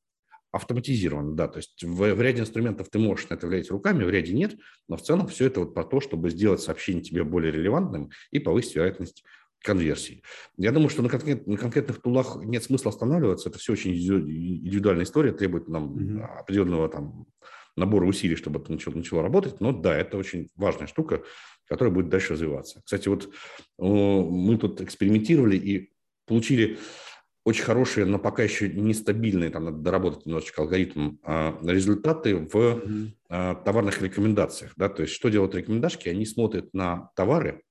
[0.51, 1.47] Автоматизировано, да.
[1.47, 4.57] То есть в, в ряде инструментов ты можешь на это влиять руками, в ряде нет,
[4.89, 8.39] но в целом все это вот про то, чтобы сделать сообщение тебе более релевантным и
[8.39, 9.23] повысить вероятность
[9.63, 10.23] конверсии.
[10.57, 13.49] Я думаю, что на, конкрет, на конкретных тулах нет смысла останавливаться.
[13.49, 16.41] Это все очень индивидуальная история, требует нам mm-hmm.
[16.41, 17.27] определенного там
[17.77, 19.61] набора усилий, чтобы это начало, начало работать.
[19.61, 21.23] Но да, это очень важная штука,
[21.67, 22.81] которая будет дальше развиваться.
[22.85, 23.31] Кстати, вот
[23.79, 25.93] мы тут экспериментировали и
[26.27, 26.79] получили
[27.45, 33.65] очень хорошие, но пока еще нестабильные, там надо доработать немножечко алгоритм, а, результаты в mm-hmm.
[33.65, 34.73] товарных рекомендациях.
[34.77, 34.91] Да?
[34.91, 36.11] То есть что делают рекомендашки?
[36.11, 37.63] Они смотрят на товары,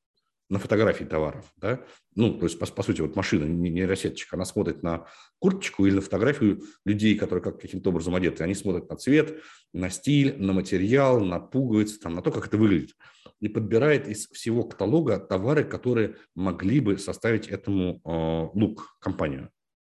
[0.49, 1.83] на фотографии товаров, да,
[2.15, 5.05] ну, то есть, по, по сути, вот машина, нейросеточка, она смотрит на
[5.39, 9.41] курточку или на фотографию людей, которые как, каким-то образом одеты, они смотрят на цвет,
[9.73, 12.95] на стиль, на материал, на пуговицы, там, на то, как это выглядит,
[13.41, 19.49] и подбирает из всего каталога товары, которые могли бы составить этому э, лук компанию,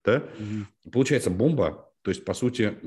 [0.04, 0.92] да, mm-hmm.
[0.92, 2.78] получается бомба, то есть, по сути,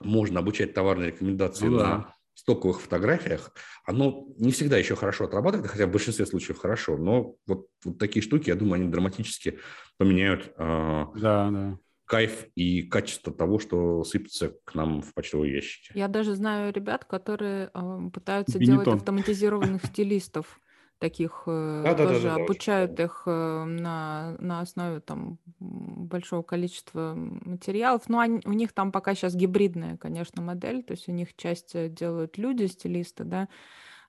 [0.00, 3.52] можно обучать товарные рекомендации ну, на да стоковых фотографиях,
[3.84, 8.22] оно не всегда еще хорошо отрабатывает, хотя в большинстве случаев хорошо, но вот, вот такие
[8.22, 9.58] штуки, я думаю, они драматически
[9.96, 11.78] поменяют э, да, да.
[12.06, 15.96] кайф и качество того, что сыпется к нам в почтовые ящики.
[15.96, 18.84] Я даже знаю ребят, которые э, пытаются Бенетон.
[18.84, 20.60] делать автоматизированных стилистов
[20.98, 26.42] таких э, да, тоже да, да, да, обучают их э, на, на основе там большого
[26.42, 28.02] количества материалов.
[28.08, 31.74] Но они, у них там пока сейчас гибридная, конечно, модель, то есть у них часть
[31.74, 33.48] э, делают люди, стилисты, да,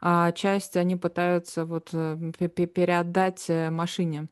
[0.01, 4.27] а часть они пытаются вот переотдать машине.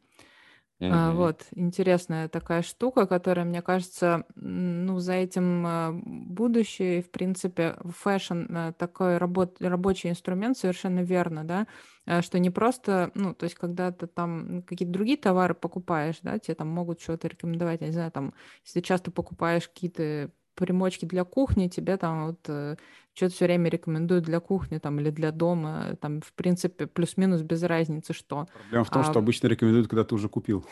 [0.90, 7.76] А, вот, интересная такая штука, которая, мне кажется, ну, за этим а, будущее, в принципе,
[7.86, 11.68] fashion а, такой работ, рабочий инструмент, совершенно верно, да,
[12.06, 16.38] а, что не просто, ну, то есть, когда ты там какие-то другие товары покупаешь, да,
[16.38, 18.34] тебе там могут что-то рекомендовать, я не знаю, там,
[18.66, 22.76] если часто покупаешь какие-то примочки для кухни, тебе там вот э,
[23.14, 27.64] что-то все время рекомендуют для кухни там или для дома, там в принципе плюс-минус без
[27.64, 28.48] разницы что.
[28.62, 30.66] Проблема в том, а, что обычно рекомендуют, когда ты уже купил.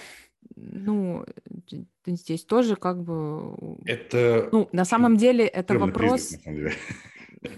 [0.56, 1.26] Ну,
[2.06, 3.56] здесь тоже как бы...
[3.86, 4.50] Это...
[4.52, 6.30] Ну, на самом деле это вопрос...
[6.30, 6.74] Признак, на самом деле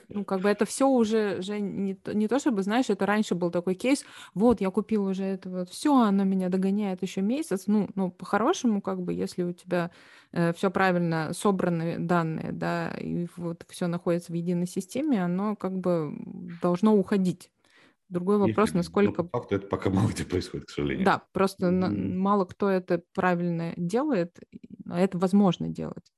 [0.09, 3.51] ну, как бы это все уже, уже не, не то, чтобы, знаешь, это раньше был
[3.51, 7.63] такой кейс, вот, я купил уже это вот все, оно меня догоняет еще месяц.
[7.67, 9.91] Ну, ну по-хорошему, как бы, если у тебя
[10.31, 15.77] э, все правильно собраны данные, да, и вот все находится в единой системе, оно как
[15.77, 16.13] бы
[16.61, 17.49] должно уходить.
[18.09, 19.23] Другой вопрос, Если, насколько...
[19.23, 21.05] Ну, по факту это пока мало где происходит, к сожалению.
[21.05, 22.15] Да, просто mm-hmm.
[22.15, 24.39] мало кто это правильно делает,
[24.85, 26.13] но это возможно делать.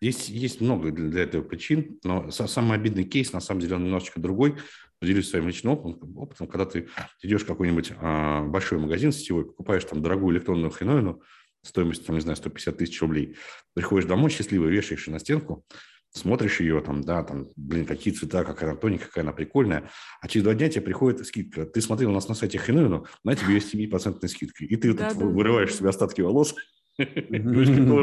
[0.00, 4.20] Есть, есть много для, этого причин, но самый обидный кейс, на самом деле, он немножечко
[4.20, 4.56] другой.
[4.98, 6.46] Поделюсь своим личным опытом, опытом.
[6.46, 6.88] Когда ты
[7.22, 11.22] идешь в какой-нибудь а, большой магазин сетевой, покупаешь там дорогую электронную хреновину,
[11.62, 13.36] стоимостью, там, не знаю, 150 тысяч рублей,
[13.74, 15.64] приходишь домой счастливый, вешаешь ее на стенку,
[16.12, 19.90] смотришь ее, там, да, там, блин, какие цвета, какая она тоненькая, какая она прикольная,
[20.20, 21.66] а через два дня тебе приходит скидка.
[21.66, 25.10] Ты смотрел у нас на сайте хреновину, на тебе есть 7% скидка, и ты да,
[25.10, 26.54] вот да, вырываешь себе остатки волос,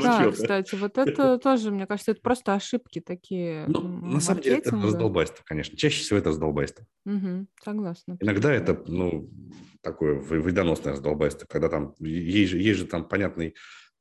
[0.01, 3.65] Да, кстати, вот это тоже, мне кажется, это просто ошибки такие.
[3.67, 5.77] Ну, на самом деле, это раздолбайство, конечно.
[5.77, 6.85] Чаще всего это раздолбайство.
[7.63, 8.17] Согласна.
[8.19, 9.29] Иногда это, ну,
[9.81, 13.55] такое вредоносное раздолбайство, когда там, есть же, есть же там понятный,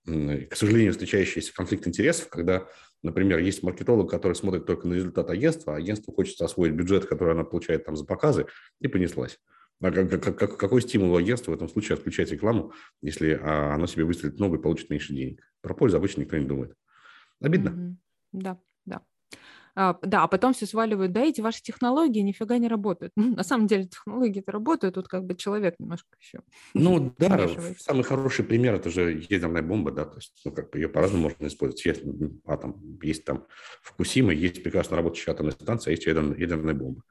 [0.04, 2.66] к сожалению, встречающийся конфликт интересов, когда,
[3.02, 7.34] например, есть маркетолог, который смотрит только на результат агентства, а агентству хочется освоить бюджет, который
[7.34, 8.46] она получает там за показы,
[8.80, 9.38] и понеслась.
[9.82, 13.74] А как, как, как, какой стимул у агентства в этом случае отключать рекламу, если а,
[13.74, 15.42] оно себе выстрелит много и получит меньше денег?
[15.60, 16.74] Про пользу обычно никто не думает.
[17.40, 17.68] Обидно.
[17.68, 17.94] Mm-hmm.
[18.32, 19.02] Да, да.
[19.78, 23.12] А, да, а потом все сваливают, да, эти ваши технологии нифига не работают.
[23.16, 26.40] Ну, на самом деле технологии-то работают, тут как бы человек немножко еще
[26.72, 27.46] Ну да,
[27.78, 31.24] самый хороший пример– это же ядерная бомба, да, то есть ну, как бы ее по-разному
[31.24, 31.84] можно использовать.
[31.84, 32.02] Есть
[32.46, 33.46] атом, есть там
[33.82, 37.02] Фукусима, есть прекрасно работающая атомная станция, а есть ядерная, ядерная бомба.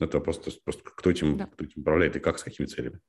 [0.00, 1.46] Это просто, просто кто, этим, да.
[1.46, 3.00] кто этим управляет и как, с какими целями.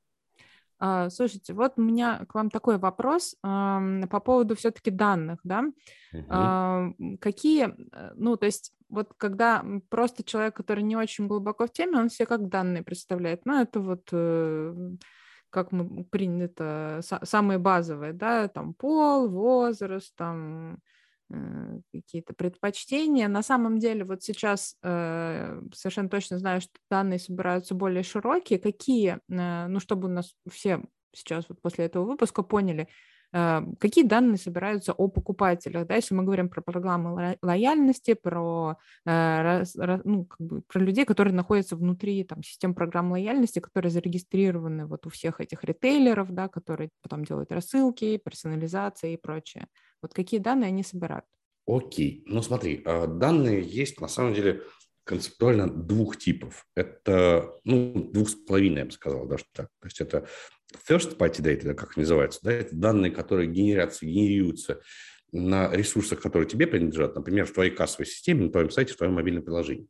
[0.78, 5.64] А, слушайте, вот у меня к вам такой вопрос э, по поводу все-таки данных, да?
[6.12, 6.26] Угу.
[6.28, 7.74] Э, какие,
[8.16, 12.26] ну, то есть вот когда просто человек, который не очень глубоко в теме, он все
[12.26, 13.46] как данные представляет.
[13.46, 14.96] Ну, это вот э,
[15.50, 20.78] как мы принято, самые базовые, да, там пол, возраст, там
[21.92, 23.28] какие-то предпочтения.
[23.28, 28.58] На самом деле вот сейчас э, совершенно точно знаю, что данные собираются более широкие.
[28.58, 30.82] Какие, э, ну чтобы у нас все
[31.14, 32.88] сейчас вот после этого выпуска поняли,
[33.32, 39.64] э, какие данные собираются о покупателях, да, если мы говорим про программы лояльности, про, э,
[40.04, 45.06] ну, как бы, про людей, которые находятся внутри там, систем программ лояльности, которые зарегистрированы вот
[45.06, 49.66] у всех этих ритейлеров, да, которые потом делают рассылки, персонализация и прочее.
[50.02, 51.24] Вот какие данные они собирают?
[51.66, 52.24] Окей.
[52.26, 54.62] Ну смотри, а, данные есть на самом деле
[55.04, 56.66] концептуально двух типов.
[56.76, 59.68] Это, ну, двух с половиной, я бы сказал, даже так.
[59.80, 60.28] То есть это
[60.88, 64.80] first party data, как называется, да, это данные, которые генерятся, генерируются
[65.32, 69.14] на ресурсах, которые тебе принадлежат, например, в твоей кассовой системе, на твоем сайте, в твоем
[69.14, 69.88] мобильном приложении.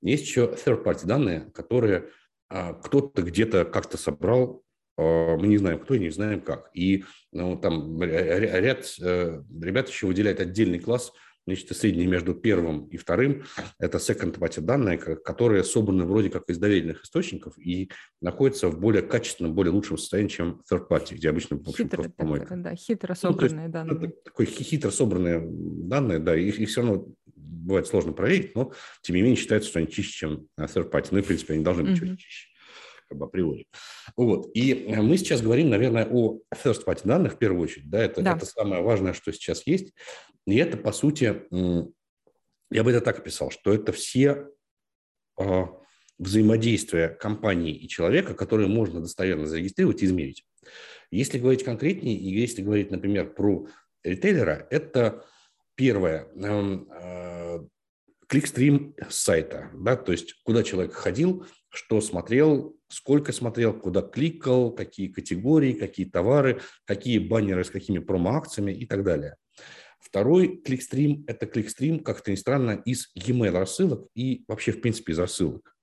[0.00, 2.10] Есть еще third party данные, которые
[2.48, 4.62] а, кто-то где-то как-то собрал
[4.96, 6.70] мы не знаем кто и не знаем как.
[6.74, 11.12] И ну, там ряд э, ребят еще выделяет отдельный класс,
[11.46, 13.44] нечто среднее между первым и вторым.
[13.78, 19.02] Это second party данные, которые собраны вроде как из доверенных источников и находятся в более
[19.02, 22.56] качественном, более лучшем состоянии, чем third party, где обычно, в общем, хитро, помойка.
[22.56, 23.96] Да, хитро собранные ну, данные.
[23.96, 27.06] Это такой хитро собранные данные, да, их, их все равно
[27.36, 31.08] бывает сложно проверить, но тем не менее считается, что они чище, чем third party.
[31.12, 32.16] Ну и, в принципе, они должны быть mm-hmm.
[32.16, 32.55] чище
[33.08, 33.66] как бы априори.
[34.16, 34.50] Вот.
[34.54, 37.90] И э, мы сейчас говорим, наверное, о first party данных в первую очередь.
[37.90, 38.36] Да, это, да.
[38.36, 39.94] это самое важное, что сейчас есть.
[40.46, 41.42] И это, по сути,
[42.70, 44.48] я бы это так описал, что это все
[45.38, 45.68] а,
[46.18, 50.46] взаимодействия компании и человека, которые можно достоверно зарегистрировать и измерить.
[51.10, 53.68] Если говорить конкретнее, и если говорить, например, про
[54.02, 55.24] ритейлера, это
[55.74, 57.60] первое, эм, э,
[58.28, 64.72] кликстрим с сайта, да, то есть куда человек ходил, что смотрел, сколько смотрел, куда кликал,
[64.72, 69.36] какие категории, какие товары, какие баннеры с какими промо-акциями и так далее.
[69.98, 75.18] Второй кликстрим– это кликстрим, как-то ни странно, из e-mail рассылок и вообще, в принципе, из
[75.18, 75.74] рассылок.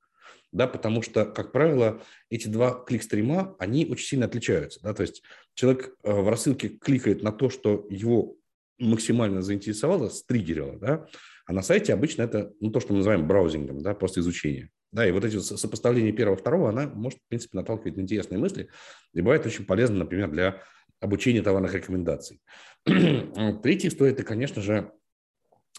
[0.54, 4.80] Да, потому что, как правило, эти два кликстрима, они очень сильно отличаются.
[4.84, 4.94] Да?
[4.94, 5.24] То есть
[5.56, 8.38] человек э, в рассылке кликает на то, что его
[8.78, 11.08] максимально заинтересовало, стригерило, да?
[11.46, 14.70] а на сайте обычно это ну, то, что мы называем браузингом, да, просто изучение.
[14.94, 18.70] Да, и вот эти сопоставления первого второго, она может, в принципе, наталкивать на интересные мысли
[19.12, 20.62] и бывает очень полезно, например, для
[21.00, 22.42] обучения товарных рекомендаций.
[22.86, 24.92] Третья история– это, конечно же,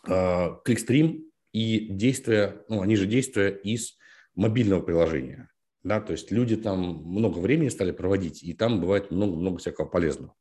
[0.08, 3.96] а, кликстрим и действия, ну, они же действия из
[4.34, 5.48] мобильного приложения.
[5.84, 10.34] Да, то есть люди там много времени стали проводить, и там бывает много-много всякого полезного.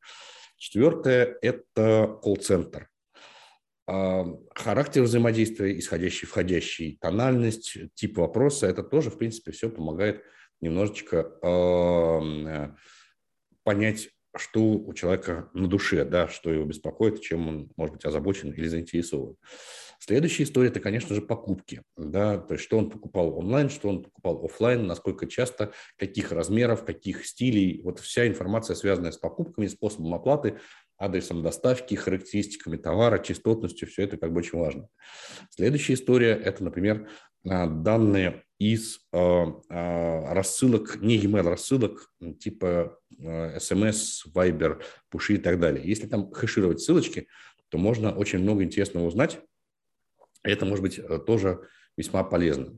[0.57, 2.89] Четвертое– это колл-центр.
[3.85, 4.25] А,
[4.55, 10.23] характер взаимодействия, исходящий, входящий, тональность, тип вопроса– это тоже, в принципе, все помогает
[10.61, 12.69] немножечко э,
[13.63, 18.51] понять, что у человека на душе, да, что его беспокоит, чем он, может быть, озабочен
[18.51, 19.35] или заинтересован.
[19.99, 21.81] Следующая история– это, конечно же, покупки.
[21.95, 26.83] Да, то есть, что он покупал онлайн, что он покупал офлайн, насколько часто, каких размеров,
[26.83, 27.81] каких стилей.
[27.83, 30.59] Вот вся информация, связанная с покупками, способом оплаты,
[30.97, 34.87] адресом доставки, характеристиками товара, частотностью, все это как бы очень важно.
[35.49, 37.09] Следующая история– это, например,
[37.47, 45.59] а, данные из э, э, рассылок, не email рассылок, типа SMS, Viber, Пуши и так
[45.59, 45.85] далее.
[45.85, 47.27] Если там хэшировать ссылочки,
[47.69, 49.41] то можно очень много интересного узнать
[50.43, 51.67] это может быть э, тоже
[51.97, 52.77] весьма полезно.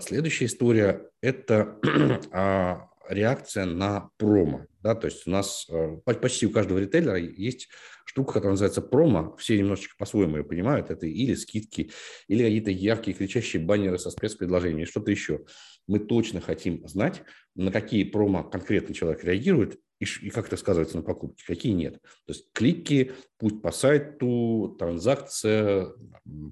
[0.00, 1.80] Следующая история– это
[2.32, 4.66] а, реакция на промо.
[4.82, 7.68] Да, то есть у нас э, почти у каждого ритейлера есть
[8.04, 9.34] штука, которая называется промо.
[9.36, 10.90] Все немножечко по-своему ее понимают.
[10.90, 11.90] Это или скидки,
[12.28, 15.44] или какие-то яркие кричащие баннеры со спецпредложениями, что-то еще.
[15.86, 17.22] Мы точно хотим знать,
[17.54, 21.94] на какие промо конкретно человек реагирует и, и как это сказывается на покупке, какие нет.
[22.26, 25.88] То есть клики, путь по сайту, транзакция,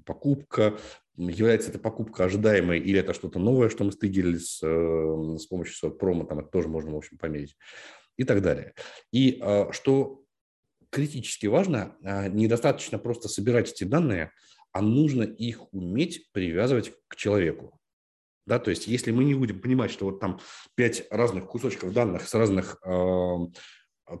[0.05, 0.77] покупка,
[1.17, 5.91] является эта покупка ожидаемой или это что-то новое, что мы стыдили с, э, с помощью
[5.91, 7.55] промо, там это тоже можно, в общем, померить
[8.17, 8.73] и так далее.
[9.11, 10.23] И э, что
[10.89, 14.31] критически важно, э, недостаточно просто собирать эти данные,
[14.71, 17.79] а нужно их уметь привязывать к человеку.
[18.45, 20.39] Да, то есть если мы не будем понимать, что вот там
[20.75, 23.35] пять разных кусочков данных с разных э,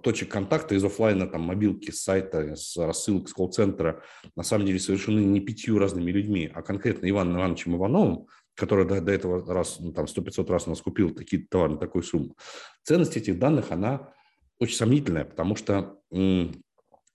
[0.03, 4.03] точек контакта из офлайна, там, мобилки, с сайта, с рассылок, с колл-центра,
[4.35, 9.01] на самом деле совершены не пятью разными людьми, а конкретно Иваном Ивановичем Ивановым, который до,
[9.01, 12.35] до этого раз, ну, там, 100-500 раз у нас купил такие товары на такую сумму.
[12.83, 14.13] Ценность этих данных, она
[14.59, 16.63] очень сомнительная, потому что м-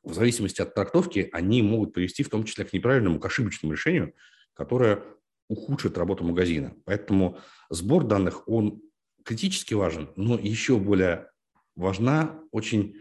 [0.02, 4.14] в зависимости от трактовки они могут привести в том числе к неправильному, к ошибочному решению,
[4.54, 5.02] которое
[5.48, 6.74] ухудшит работу магазина.
[6.84, 7.38] Поэтому
[7.70, 8.82] сбор данных, он
[9.24, 11.30] критически важен, но еще более
[11.76, 12.96] важна очень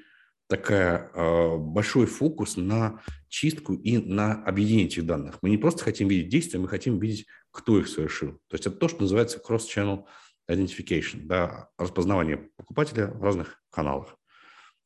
[0.47, 5.38] такая э, большой фокус на чистку и на объединение этих данных.
[5.41, 8.34] Мы не просто хотим видеть действия, мы хотим видеть, кто их совершил.
[8.47, 10.05] То есть это то, что называется cross-channel
[10.49, 14.15] identification, да, распознавание покупателя в разных каналах.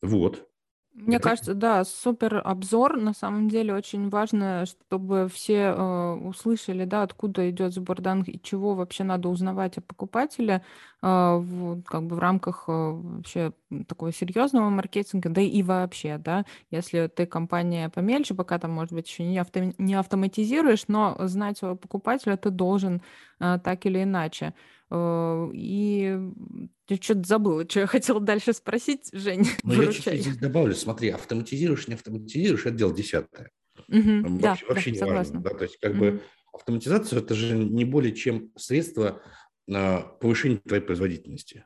[0.02, 0.50] Вот.
[0.96, 2.98] Мне кажется, да, супер обзор.
[2.98, 8.40] На самом деле очень важно, чтобы все э, услышали, да, откуда идет сбор данных и
[8.40, 10.64] чего вообще надо узнавать о покупателе
[11.02, 13.54] э, в, как бы в рамках э, вообще
[13.88, 19.08] такого серьезного маркетинга, да и вообще, да, если ты компания помельче, пока там, может быть,
[19.10, 23.02] еще не, авто, не автоматизируешь, но знать своего покупателя ты должен
[23.40, 24.54] э, так или иначе.
[24.92, 26.20] Э, и
[26.94, 29.48] я что-то забыла, что я хотела дальше спросить, Жень.
[29.64, 33.52] Ну, я чуть здесь добавлю, смотри, автоматизируешь, не автоматизируешь, это дело десятое.
[33.90, 35.40] Угу, вообще да, вообще да, не согласна.
[35.40, 35.42] важно.
[35.42, 35.58] Да?
[35.58, 36.00] То есть как угу.
[36.00, 36.22] бы
[36.54, 39.22] автоматизация– это же не более чем средство
[39.68, 41.66] на повышение твоей производительности.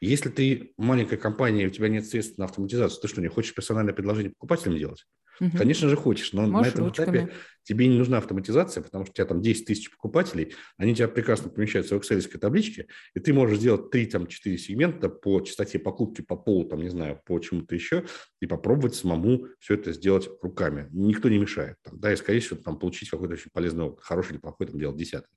[0.00, 3.54] Если ты маленькая компания, и у тебя нет средств на автоматизацию, ты что, не хочешь
[3.54, 5.06] персональное предложение покупателям делать?
[5.40, 5.56] Угу.
[5.56, 7.18] Конечно же хочешь, но Можешь на этом ручками.
[7.18, 7.32] этапе
[7.64, 11.08] тебе не нужна автоматизация, потому что у тебя там 10 тысяч покупателей, они у тебя
[11.08, 16.36] прекрасно помещаются в excel табличке, и ты можешь сделать 3-4 сегмента по частоте покупки, по
[16.36, 18.04] полу, там, не знаю, по чему-то еще,
[18.40, 20.88] и попробовать самому все это сделать руками.
[20.92, 21.76] Никто не мешает.
[21.82, 24.04] Там, да, и, скорее всего, там, получить какой-то очень полезный опыт.
[24.04, 25.30] Хороший или плохой, там, делать десятый.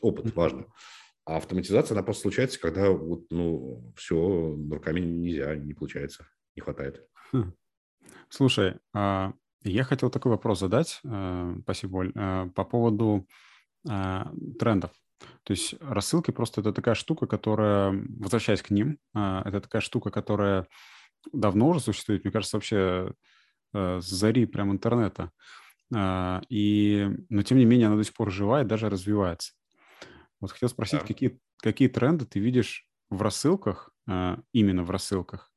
[0.00, 0.66] Опыт mm важно.
[1.24, 6.26] А автоматизация, она просто случается, когда вот, ну, все руками нельзя, не получается,
[6.56, 7.04] не хватает.
[7.32, 7.52] Хм.
[8.30, 13.26] Слушай, а, я хотел такой вопрос задать, э, спасибо, Оль, э, по поводу
[13.88, 14.24] э,
[14.58, 14.90] трендов.
[15.42, 20.68] То есть рассылки просто это такая штука, которая, возвращаясь к ним, это такая штука, которая
[21.32, 23.12] давно уже существует, мне кажется, вообще
[23.74, 25.32] с зари прям интернета.
[25.92, 29.54] И, но тем не менее она до сих пор жива и даже развивается.
[30.40, 31.06] Вот хотел спросить, да.
[31.06, 35.47] какие, какие тренды ты видишь в рассылках, именно в рассылках?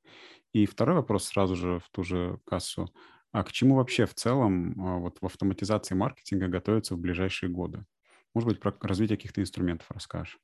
[0.53, 2.89] И второй вопрос сразу же в ту же кассу.
[3.31, 7.85] А к чему вообще в целом вот в автоматизации маркетинга готовиться в ближайшие годы?
[8.33, 10.39] Может быть, про развитие каких-то инструментов расскажешь?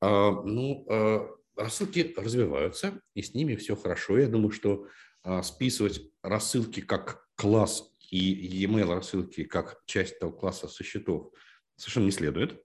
[0.00, 4.18] А, ну, а, рассылки развиваются, и с ними все хорошо.
[4.18, 4.86] Я думаю, что
[5.22, 11.32] а, списывать рассылки как класс и e-mail рассылки как часть этого класса со счетов
[11.76, 12.62] совершенно не следует.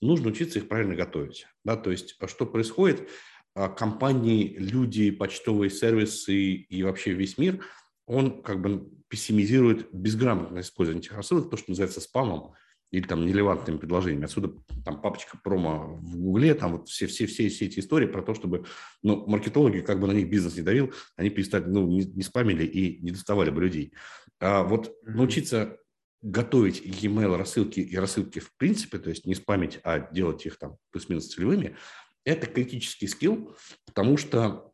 [0.00, 1.46] Нужно учиться их правильно готовить.
[1.64, 1.76] Да?
[1.76, 3.08] То есть, что происходит?
[3.54, 7.64] Компании, люди, почтовые сервисы и вообще весь мир,
[8.06, 12.54] он как бы пессимизирует безграмотное использование этих рассылок, то, что называется спамом,
[12.90, 14.24] или там нелевантными предложениями.
[14.24, 14.52] Отсюда
[14.84, 18.34] там папочка промо в Гугле, там вот все, все, все, все эти истории про то,
[18.34, 18.66] чтобы
[19.02, 22.64] ну, маркетологи, как бы на них бизнес не давил, они перестали, ну, не, не спамили
[22.64, 23.94] и не доставали бы людей.
[24.38, 25.78] А вот научиться
[26.22, 30.76] готовить e-mail рассылки и рассылки в принципе, то есть не спамить, а делать их там
[30.90, 31.76] плюс-минус целевыми,
[32.24, 33.56] это критический скилл,
[33.86, 34.72] потому что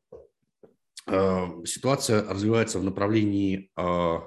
[1.07, 4.19] э, ситуация развивается в направлении э,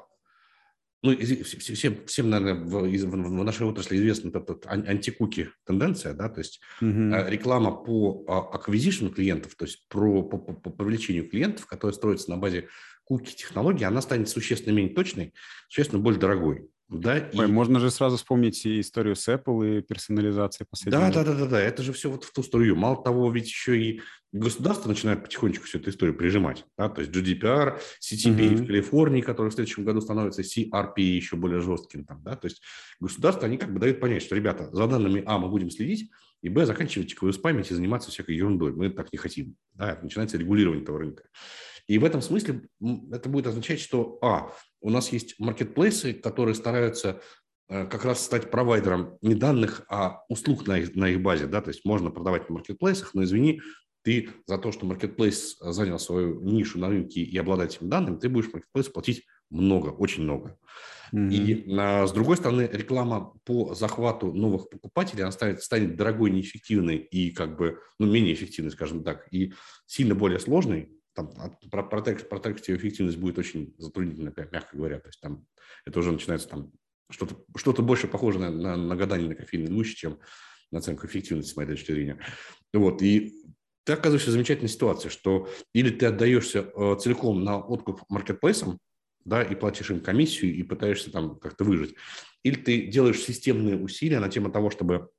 [1.03, 6.61] ну, всем, всем наверное, в, в нашей отрасли известна эта антикуки тенденция, да, то есть
[6.79, 6.89] угу.
[6.89, 12.37] реклама по acquisition клиентов, то есть про, по, по, по привлечению клиентов, которая строится на
[12.37, 12.69] базе
[13.03, 15.33] куки технологии, она станет существенно менее точной,
[15.67, 16.69] существенно более дорогой.
[16.89, 17.51] Да, Ой, и...
[17.51, 21.01] Можно же сразу вспомнить и историю с Apple и персонализации последнего.
[21.01, 22.75] Да, да, да, да, да, это же все вот в ту струю.
[22.75, 26.65] Мало того, ведь еще и государство начинает потихонечку всю эту историю прижимать.
[26.77, 26.89] Да?
[26.89, 28.55] То есть GDPR, CTP mm-hmm.
[28.55, 32.05] в Калифорнии, который в следующем году становится CRP еще более жестким.
[32.05, 32.35] Там, да?
[32.35, 32.61] То есть
[32.99, 36.11] государство, они как бы дают понять, что, ребята, за данными А мы будем следить,
[36.41, 38.73] и Б заканчивайте вы спамить и заниматься всякой ерундой.
[38.73, 39.55] Мы так не хотим.
[39.73, 39.97] Да?
[40.01, 41.23] Начинается регулирование этого рынка.
[41.87, 42.61] И в этом смысле
[43.11, 47.21] это будет означать, что, а, у нас есть маркетплейсы, которые стараются
[47.69, 51.47] э, как раз стать провайдером не данных, а услуг на их, на их базе.
[51.47, 51.61] Да?
[51.61, 53.61] То есть можно продавать на маркетплейсах, но извини,
[54.03, 58.29] ты за то, что маркетплейс занял свою нишу на рынке и обладает этим данным, ты
[58.29, 60.57] будешь маркетплейсу платить много, очень много.
[61.13, 61.31] Mm-hmm.
[61.31, 66.97] И а, с другой стороны, реклама по захвату новых покупателей, она станет, станет дорогой, неэффективной
[66.97, 69.53] и как бы, ну, менее эффективной, скажем так, и
[69.85, 71.31] сильно более сложной, там
[71.71, 74.99] про протекст, протекст эффективность будет очень затруднительно, мягко говоря.
[74.99, 75.45] То есть там
[75.85, 76.71] это уже начинается там
[77.09, 80.19] что-то что больше похоже на, на, на гадание на кофейной гуще, чем
[80.71, 82.19] на оценку эффективности, с моей точки зрения.
[82.73, 83.31] Вот, и
[83.83, 88.79] ты оказываешься в замечательной ситуации, что или ты отдаешься э, целиком на откуп маркетплейсам,
[89.25, 91.95] да, и платишь им комиссию, и пытаешься там как-то выжить,
[92.43, 95.09] или ты делаешь системные усилия на тему того, чтобы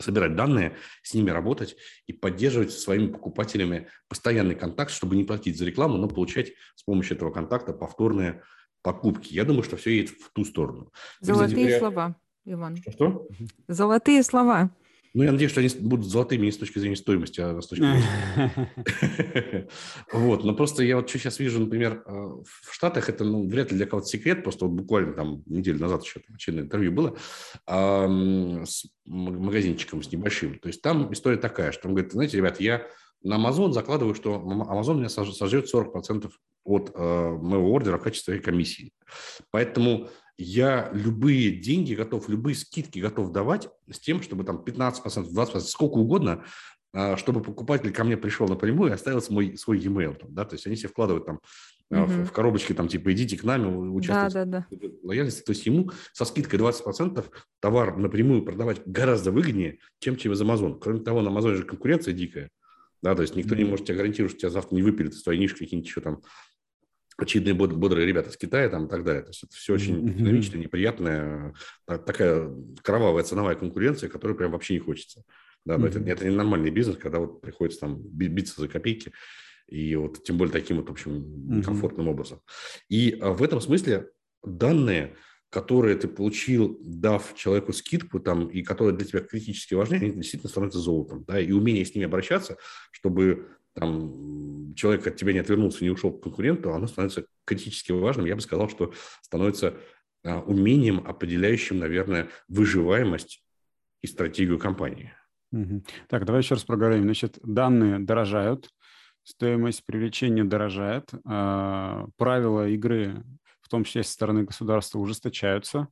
[0.00, 1.76] собирать данные, с ними работать
[2.06, 6.82] и поддерживать со своими покупателями постоянный контакт, чтобы не платить за рекламу, но получать с
[6.82, 8.42] помощью этого контакта повторные
[8.82, 9.32] покупки.
[9.32, 10.92] Я думаю, что все едет в ту сторону.
[11.20, 11.78] Золотые говоря...
[11.78, 12.76] слова, Иван.
[12.88, 13.26] Что?
[13.68, 14.70] Золотые слова.
[15.16, 17.84] Ну, я надеюсь, что они будут золотыми не с точки зрения стоимости, а с точки
[17.84, 19.68] зрения...
[20.12, 23.78] Вот, но просто я вот сейчас вижу, например, э, в Штатах это, ну, вряд ли
[23.78, 27.16] для кого-то секрет, просто вот буквально там неделю назад еще очередное интервью было
[27.66, 30.58] с магазинчиком, с небольшим.
[30.58, 32.86] То есть там история такая, что он говорит, знаете, ребят, я
[33.22, 36.30] на Amazon закладываю, что Amazon меня сожрет 40%
[36.64, 38.92] от э, моего ордера в качестве комиссии.
[39.50, 45.60] Поэтому я любые деньги готов, любые скидки готов давать с тем, чтобы там 15%, 20%,
[45.60, 46.44] сколько угодно,
[46.92, 50.14] а, чтобы покупатель ко мне пришел напрямую и оставил свой, свой e-mail.
[50.14, 50.44] Там, да?
[50.44, 51.40] То есть они себе вкладывают там
[51.90, 52.04] угу.
[52.04, 54.88] в, в коробочки, там, типа, идите к нами, участвуйте да, да, да.
[55.02, 55.42] в лояльности.
[55.42, 57.24] То есть ему со скидкой 20%
[57.60, 60.78] товар напрямую продавать гораздо выгоднее, чем через Amazon.
[60.80, 62.50] Кроме того, на Amazon же конкуренция дикая.
[63.02, 65.22] Да, то есть никто mm не может тебя гарантировать, что тебя завтра не выпилит из
[65.22, 66.22] твоей ниши какие-нибудь еще там
[67.18, 69.22] очевидные бодрые ребята из Китая там, и так далее.
[69.22, 71.54] То есть это все очень динамичное, неприятное,
[71.86, 72.50] такая
[72.82, 75.22] кровавая ценовая конкуренция, которую прям вообще не хочется.
[75.64, 75.88] Да, mm-hmm.
[75.88, 79.12] это, это не нормальный бизнес, когда вот приходится там биться за копейки,
[79.66, 82.10] и вот тем более таким вот, в общем, комфортным mm-hmm.
[82.10, 82.40] образом.
[82.88, 84.10] И а, в этом смысле
[84.44, 85.16] данные,
[85.50, 90.50] которые ты получил, дав человеку скидку там, и которые для тебя критически важны, они действительно
[90.50, 91.24] становятся золотом.
[91.24, 92.58] Да, и умение с ними обращаться,
[92.92, 98.26] чтобы там человек от тебя не отвернулся, не ушел к конкуренту, оно становится критически важным.
[98.26, 99.74] Я бы сказал, что становится
[100.24, 103.44] а, умением, определяющим, наверное, выживаемость
[104.02, 105.12] и стратегию компании.
[106.08, 107.04] Так, давай еще раз проговорим.
[107.04, 108.70] Значит, данные дорожают,
[109.22, 113.22] стоимость привлечения дорожает, э, правила игры,
[113.60, 115.88] в том числе со стороны государства, ужесточаются.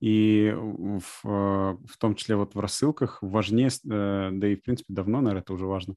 [0.00, 5.20] И в, в том числе вот в рассылках важнее, э, да и в принципе давно,
[5.20, 5.94] наверное, это уже важно,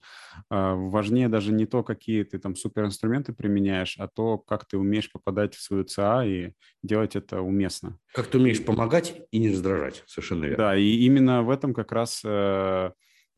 [0.49, 5.11] а, важнее даже не то, какие ты там суперинструменты применяешь, а то, как ты умеешь
[5.11, 7.99] попадать в свою ЦА и делать это уместно.
[8.13, 10.57] Как ты умеешь помогать и не раздражать, совершенно верно.
[10.57, 12.91] Да, и именно в этом как раз э,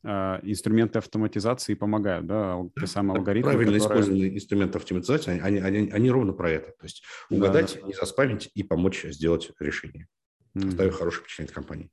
[0.03, 4.01] э, инструменты автоматизации помогают, да, те самые алгоритмы, Правильно которые...
[4.01, 6.67] использованные инструменты автоматизации, они, они, они ровно про это.
[6.67, 7.87] То есть угадать, да, да.
[7.87, 10.07] не заспамить и помочь сделать решение,
[10.55, 10.69] mm-hmm.
[10.69, 11.91] оставив хорошее впечатление от компании.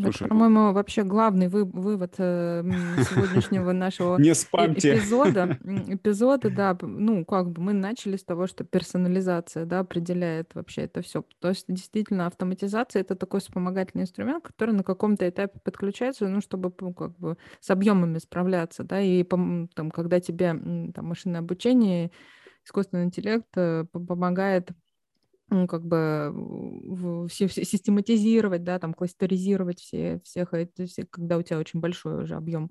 [0.00, 2.62] Слушай, по-моему, вообще главный вы, вывод э,
[3.10, 4.96] сегодняшнего нашего не спамьте.
[4.96, 10.82] эпизода, эпизода, да, ну, как бы мы начали с того, что персонализация, да, определяет вообще
[10.82, 11.24] это все.
[11.40, 16.72] То есть действительно автоматизация это такой вспомогательный инструмент, который на каком-то этапе подключается, ну, чтобы
[16.80, 20.54] ну, как бы с объемами справляться, да, и там, когда тебе
[20.94, 22.10] там машинное обучение,
[22.64, 24.70] искусственный интеллект э, помогает
[25.50, 31.42] ну, как бы все, все систематизировать, да, там кластеризировать все, всех, это все, когда у
[31.42, 32.70] тебя очень большой уже объем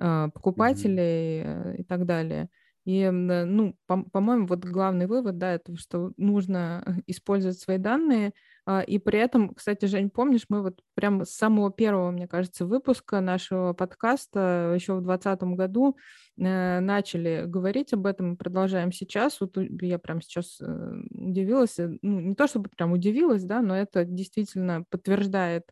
[0.00, 1.76] э, покупателей mm-hmm.
[1.78, 2.48] и так далее.
[2.84, 8.32] И, ну, по- по-моему, вот главный вывод, да, это что нужно использовать свои данные, а,
[8.86, 13.20] и при этом, кстати, Жень, помнишь, мы вот прямо с самого первого, мне кажется, выпуска
[13.20, 15.96] нашего подкаста еще в 2020 году
[16.38, 19.40] э, начали говорить об этом, продолжаем сейчас.
[19.40, 23.76] Вот я прям сейчас э, удивилась, э, ну, не то чтобы прям удивилась, да, но
[23.76, 25.64] это действительно подтверждает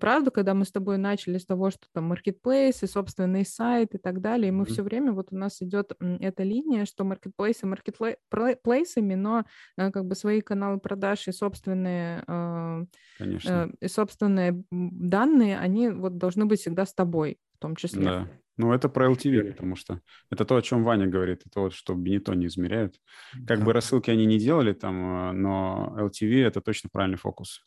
[0.00, 4.20] правда, когда мы с тобой начали с того, что там маркетплейсы, собственный сайт и так
[4.20, 4.72] далее, и мы mm-hmm.
[4.72, 9.44] все время, вот у нас идет эта линия, что маркетплейсы маркетплейсами, но
[9.78, 12.84] э, как бы свои каналы продаж и собственные, э,
[13.18, 13.50] Конечно.
[13.50, 18.04] Э, и собственные данные, они вот должны быть всегда с тобой в том числе.
[18.04, 18.28] Да.
[18.58, 20.00] Ну, это про LTV, потому что
[20.30, 22.96] это то, о чем Ваня говорит, это вот, что Бенито не измеряют.
[23.46, 23.64] Как да.
[23.64, 27.64] бы рассылки они не делали там, но LTV– это точно правильный фокус.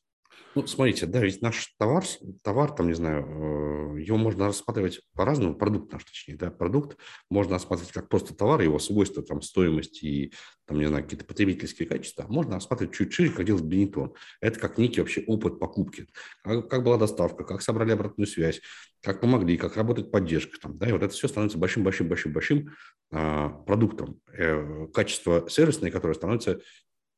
[0.55, 2.05] Ну, смотрите, да, ведь наш товар,
[2.41, 6.97] товар, там, не знаю, э, его можно рассматривать по-разному, продукт наш, точнее, да, продукт
[7.29, 10.31] можно рассматривать как просто товар, его свойства, там, стоимость и,
[10.65, 12.25] там, не знаю, какие-то потребительские качества.
[12.29, 14.13] Можно рассматривать чуть шире, как делать Бенетон.
[14.39, 16.07] Это как некий вообще опыт покупки.
[16.41, 18.61] Как, как была доставка, как собрали обратную связь,
[19.03, 22.73] как помогли, как работает поддержка, там, да, и вот это все становится большим-большим-большим-большим
[23.11, 24.21] а, продуктом.
[24.33, 26.59] Э, качество сервисное, которое становится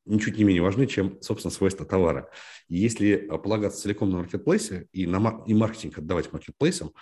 [0.08, 2.30] ничуть не менее важны, чем, собственно, свойства товара.
[2.68, 6.92] И если полагаться целиком на маркетплейсы и, на, и маркетинг отдавать маркетплейсам,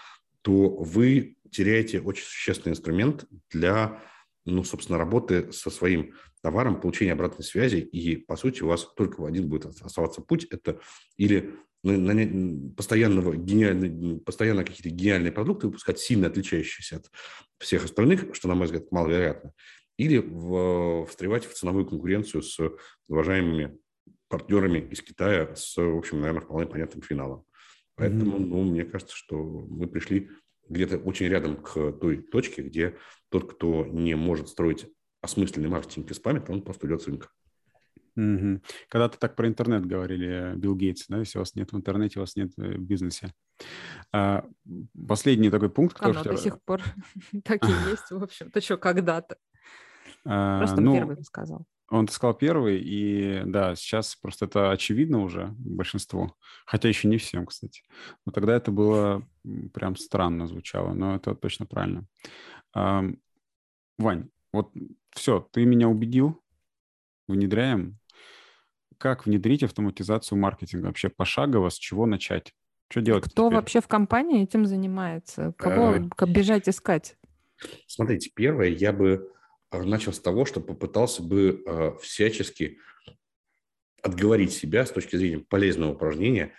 [0.42, 4.02] то вы теряете очень существенный инструмент для,
[4.44, 9.26] ну, собственно, работы со своим товаром, получения обратной связи, и, по сути, у вас только
[9.26, 10.78] один будет оставаться путь, это
[11.16, 11.54] или
[12.76, 13.32] постоянного
[14.24, 17.10] постоянно какие-то гениальные продукты выпускать, сильно отличающиеся от
[17.58, 19.52] всех остальных, что, на мой взгляд, маловероятно,
[19.96, 22.58] или в, встревать в ценовую конкуренцию с
[23.08, 23.78] уважаемыми
[24.28, 27.44] партнерами из Китая с, в общем, наверное, вполне понятным финалом.
[27.94, 28.46] Поэтому, mm-hmm.
[28.46, 30.30] ну, мне кажется, что мы пришли
[30.68, 32.96] где-то очень рядом к той точке, где
[33.30, 34.86] тот, кто не может строить
[35.22, 37.28] осмысленный маркетинг и спамит, он просто уйдет с рынка.
[38.16, 38.62] Угу.
[38.88, 42.22] Когда-то так про интернет говорили Билл Гейтс, да, если у вас нет в интернете, у
[42.22, 43.32] вас нет э, в бизнесе.
[44.10, 44.46] А,
[45.06, 45.98] последний такой пункт.
[46.00, 46.36] Оно который...
[46.36, 46.82] до сих пор
[47.44, 49.36] так и есть, в общем-то, что когда-то.
[50.26, 51.66] А, просто ну, первый сказал.
[51.88, 57.46] Он сказал первый, и да, сейчас просто это очевидно уже большинству, хотя еще не всем,
[57.46, 57.84] кстати.
[58.24, 59.26] Но тогда это было
[59.72, 62.04] прям странно звучало, но это точно правильно.
[62.74, 64.72] Вань, вот
[65.12, 66.42] все, ты меня убедил,
[67.28, 67.98] внедряем.
[68.98, 70.86] Как внедрить автоматизацию маркетинга?
[70.86, 72.52] Вообще пошагово, с чего начать?
[72.88, 73.24] Что делать?
[73.24, 73.56] Кто теперь?
[73.56, 75.52] вообще в компании этим занимается?
[75.56, 77.16] Кого как бежать искать?
[77.86, 79.32] Смотрите, первое, я бы
[79.84, 82.78] начал с того, что попытался бы а, всячески
[84.02, 86.52] отговорить себя с точки зрения полезного упражнения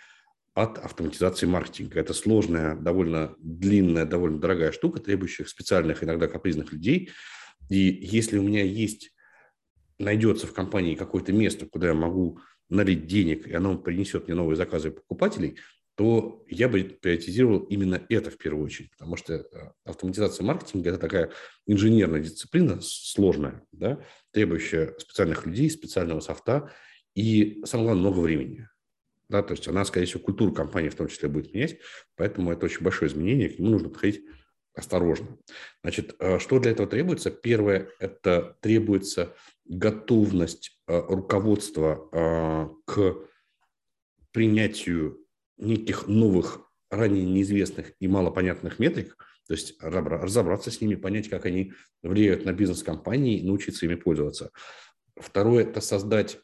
[0.54, 2.00] от автоматизации маркетинга.
[2.00, 7.10] Это сложная, довольно длинная, довольно дорогая штука, требующая специальных, иногда капризных людей.
[7.70, 9.14] И если у меня есть,
[9.98, 14.56] найдется в компании какое-то место, куда я могу налить денег, и оно принесет мне новые
[14.56, 15.56] заказы покупателей,
[15.98, 19.46] то я бы приоритизировал именно это в первую очередь, потому что э,
[19.82, 21.32] автоматизация маркетинга– это такая
[21.66, 26.70] инженерная дисциплина, сложная, да, требующая специальных людей, специального софта
[27.16, 28.68] и, самое главное, много времени.
[29.28, 31.78] Да, то есть она, скорее всего, культуру компании в том числе будет менять,
[32.14, 34.24] поэтому это очень большое изменение, к нему нужно подходить
[34.74, 35.36] осторожно.
[35.82, 37.32] Значит, э, что для этого требуется?
[37.32, 39.34] Первое– это требуется
[39.64, 43.16] готовность э, руководства к
[44.30, 45.24] принятию
[45.58, 51.72] неких новых, ранее неизвестных и малопонятных метрик, то есть разобраться с ними, понять, как они
[52.02, 54.50] влияют на бизнес компании и научиться ими пользоваться.
[55.16, 56.38] Второе– это создать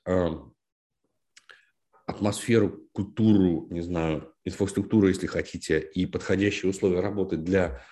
[2.06, 7.82] атмосферу, культуру, не знаю, инфраструктуру, если хотите, и подходящие условия работы для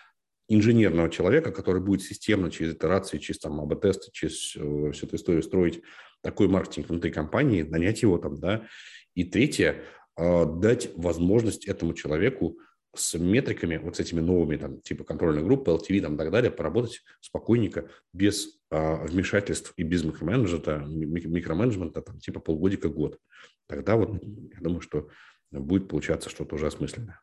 [0.48, 5.42] инженерного человека, который будет системно через итерации, через там АБ-тесты, через э, всю эту историю
[5.42, 5.82] строить
[6.20, 8.66] такой маркетинг внутри компании, нанять его там, да.
[9.14, 9.84] И третье–
[10.16, 12.58] дать возможность этому человеку
[12.94, 16.50] с метриками, вот с этими новыми, там, типа контрольной группы, LTV там, и так далее,
[16.50, 23.18] поработать спокойненько, без а, вмешательств и без микроменеджмента, микроменеджмента, там, типа полгодика, год.
[23.66, 25.08] Тогда вот, я думаю, что
[25.50, 27.20] будет получаться что-то уже осмысленное.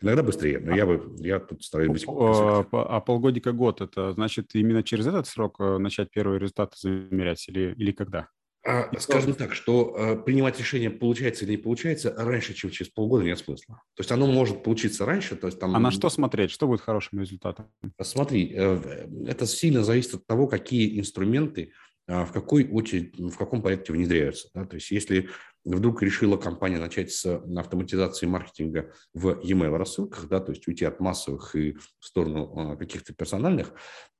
[0.00, 2.04] Иногда быстрее, но я бы я тут стараюсь быть.
[2.08, 7.48] А, а полгодика год это значит именно через этот срок э, начать первые результаты замерять
[7.48, 8.28] или, или когда?
[8.66, 13.24] А, скажем так, что а, принимать решение, получается или не получается, раньше, чем через полгода,
[13.24, 13.82] нет смысла.
[13.94, 15.36] То есть оно может получиться раньше.
[15.36, 15.76] То есть там...
[15.76, 16.50] А на что смотреть?
[16.50, 17.70] Что будет хорошим результатом?
[18.00, 21.72] Смотри, э, это сильно зависит от того, какие инструменты
[22.06, 24.48] а, в какой очередь, в каком порядке внедряются.
[24.54, 24.64] Да?
[24.66, 25.28] То есть если
[25.64, 31.00] вдруг решила компания начать с автоматизации маркетинга в e-mail рассылках, да, то есть уйти от
[31.00, 33.72] массовых и в сторону каких-то персональных,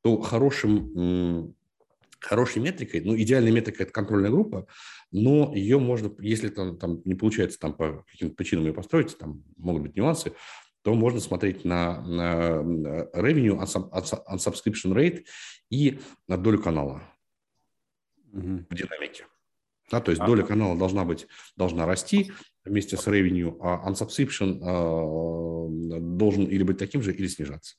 [0.02, 1.54] то хорошим
[2.24, 4.66] хорошей метрикой, ну, идеальная метрика– это контрольная группа,
[5.10, 9.44] но ее можно, если там, там не получается там по каким-то причинам ее построить, там
[9.56, 10.32] могут быть нюансы,
[10.82, 12.62] то можно смотреть на, на
[13.14, 15.24] revenue, on subscription rate
[15.70, 15.98] и
[16.28, 17.02] на долю канала
[18.32, 18.66] угу.
[18.68, 19.26] в динамике.
[19.90, 22.32] Да, то есть а, доля канала должна быть, должна расти
[22.64, 27.76] вместе с revenue, а unsubscription э, должен или быть таким же, или снижаться.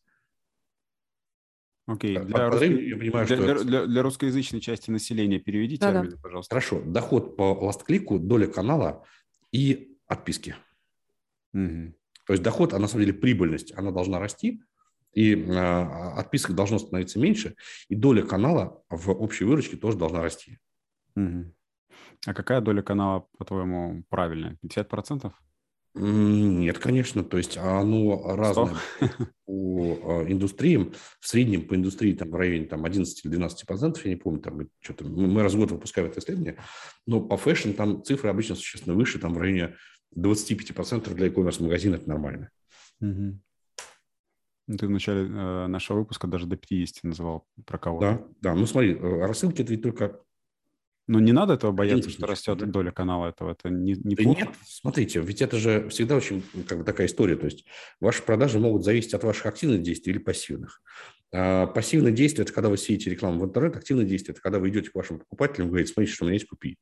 [1.87, 2.17] Окей.
[2.17, 2.25] Okay.
[2.25, 2.89] Для, русской...
[2.89, 3.45] я понимаю, для, что...
[3.45, 6.55] для, для, для русскоязычной части населения переведите да, термины, пожалуйста.
[6.55, 6.81] Хорошо.
[6.81, 9.05] Доход по ласт-клику, доля канала
[9.51, 10.55] и отписки.
[11.53, 11.93] Угу.
[12.25, 14.61] То есть доход, а на самом деле прибыльность, она должна расти,
[15.13, 17.55] и э, отписок должно становиться меньше,
[17.87, 20.57] и доля канала в общей выручке тоже должна расти.
[21.15, 21.53] Угу.
[22.25, 24.57] А какая доля канала, по-твоему, правильная?
[24.65, 25.31] 50%?
[25.95, 27.23] Нет, конечно.
[27.23, 28.75] То есть оно разное
[29.45, 30.93] по а, индустриям.
[31.19, 34.41] В среднем по индустрии там в районе там, 11 или 12 процентов, я не помню,
[34.41, 36.57] там что-то, мы раз в год выпускаем это исследование,
[37.05, 39.75] но по fashion там цифры обычно существенно выше, там в районе
[40.11, 42.49] 25 процентов для e-commerce магазина это нормально.
[42.99, 43.39] Угу.
[44.77, 48.55] Ты в начале э, нашего выпуска даже до 50 называл про кого Да, да.
[48.55, 50.19] Ну смотри, э, рассылки это ведь только
[51.07, 52.65] ну, не надо этого бояться, что растет да?
[52.65, 53.51] доля канала этого.
[53.51, 57.35] Это не, не да нет, смотрите, ведь это же всегда очень как бы такая история.
[57.35, 57.65] То есть
[57.99, 60.81] ваши продажи могут зависеть от ваших активных действий или пассивных.
[61.31, 63.75] А пассивное действие– это когда вы сеете рекламу в интернет.
[63.75, 66.35] Активное действие– это когда вы идете к вашим покупателям и говорите, смотрите, что у меня
[66.35, 66.77] есть, купи.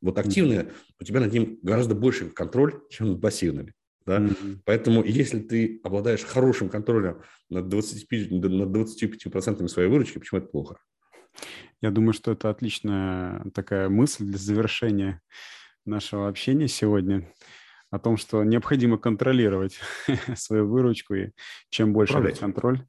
[0.00, 0.72] Вот активное, mm-hmm.
[1.00, 3.74] у тебя над ним гораздо больше контроль, чем над пассивными.
[4.06, 4.18] Да?
[4.18, 4.58] Mm-hmm.
[4.64, 10.78] Поэтому если ты обладаешь хорошим контролем над 25%, над 25 своей выручки, почему это плохо?
[11.80, 15.20] Я думаю, что это отличная такая мысль для завершения
[15.84, 17.32] нашего общения сегодня
[17.90, 19.80] о том, что необходимо контролировать
[20.34, 21.30] свою выручку, и
[21.70, 22.84] чем больше контроль,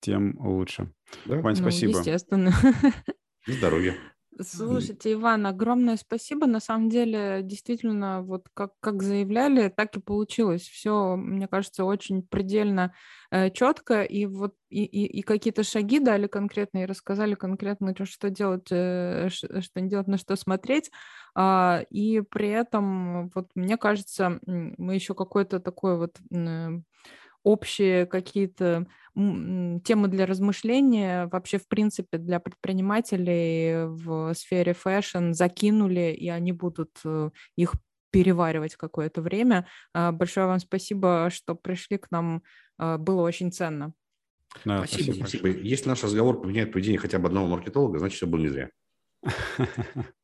[0.00, 0.92] тем лучше.
[1.24, 1.36] Да?
[1.36, 1.98] Вань, ну, спасибо.
[1.98, 2.52] Естественно.
[3.46, 3.94] Здоровья.
[4.42, 6.46] Слушайте, Иван, огромное спасибо.
[6.46, 10.62] На самом деле, действительно, вот как, как заявляли, так и получилось.
[10.62, 12.94] Все, мне кажется, очень предельно
[13.30, 14.02] э, четко.
[14.02, 19.80] И вот и, и, и какие-то шаги дали конкретные, рассказали конкретно, что делать, э, что
[19.80, 20.90] не делать, на что смотреть.
[21.34, 26.18] А, и при этом, вот мне кажется, мы еще какой-то такой вот
[27.42, 36.28] общие какие-то темы для размышления вообще, в принципе, для предпринимателей в сфере fashion закинули, и
[36.28, 37.74] они будут э, их
[38.10, 39.66] переваривать какое-то время.
[39.92, 42.42] А, большое вам спасибо, что пришли к нам.
[42.78, 43.92] А, было очень ценно.
[44.64, 45.26] Да, спасибо, спасибо.
[45.26, 45.48] спасибо.
[45.48, 48.70] Если наш разговор поменяет поведение хотя бы одного маркетолога, значит, все было не зря.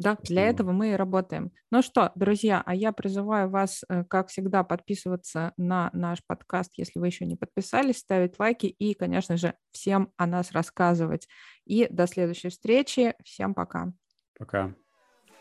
[0.00, 1.52] Да, для этого мы и работаем.
[1.70, 6.98] Ну что, друзья, а я призываю вас, э, как всегда, подписываться на наш подкаст, если
[6.98, 11.28] вы еще не подписались, ставить лайки и, конечно же, всем о нас рассказывать.
[11.66, 13.14] И до следующей встречи.
[13.24, 13.92] Всем пока.
[14.38, 14.74] Пока.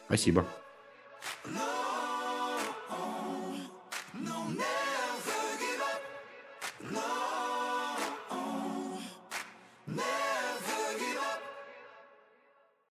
[0.07, 0.45] Спасибо.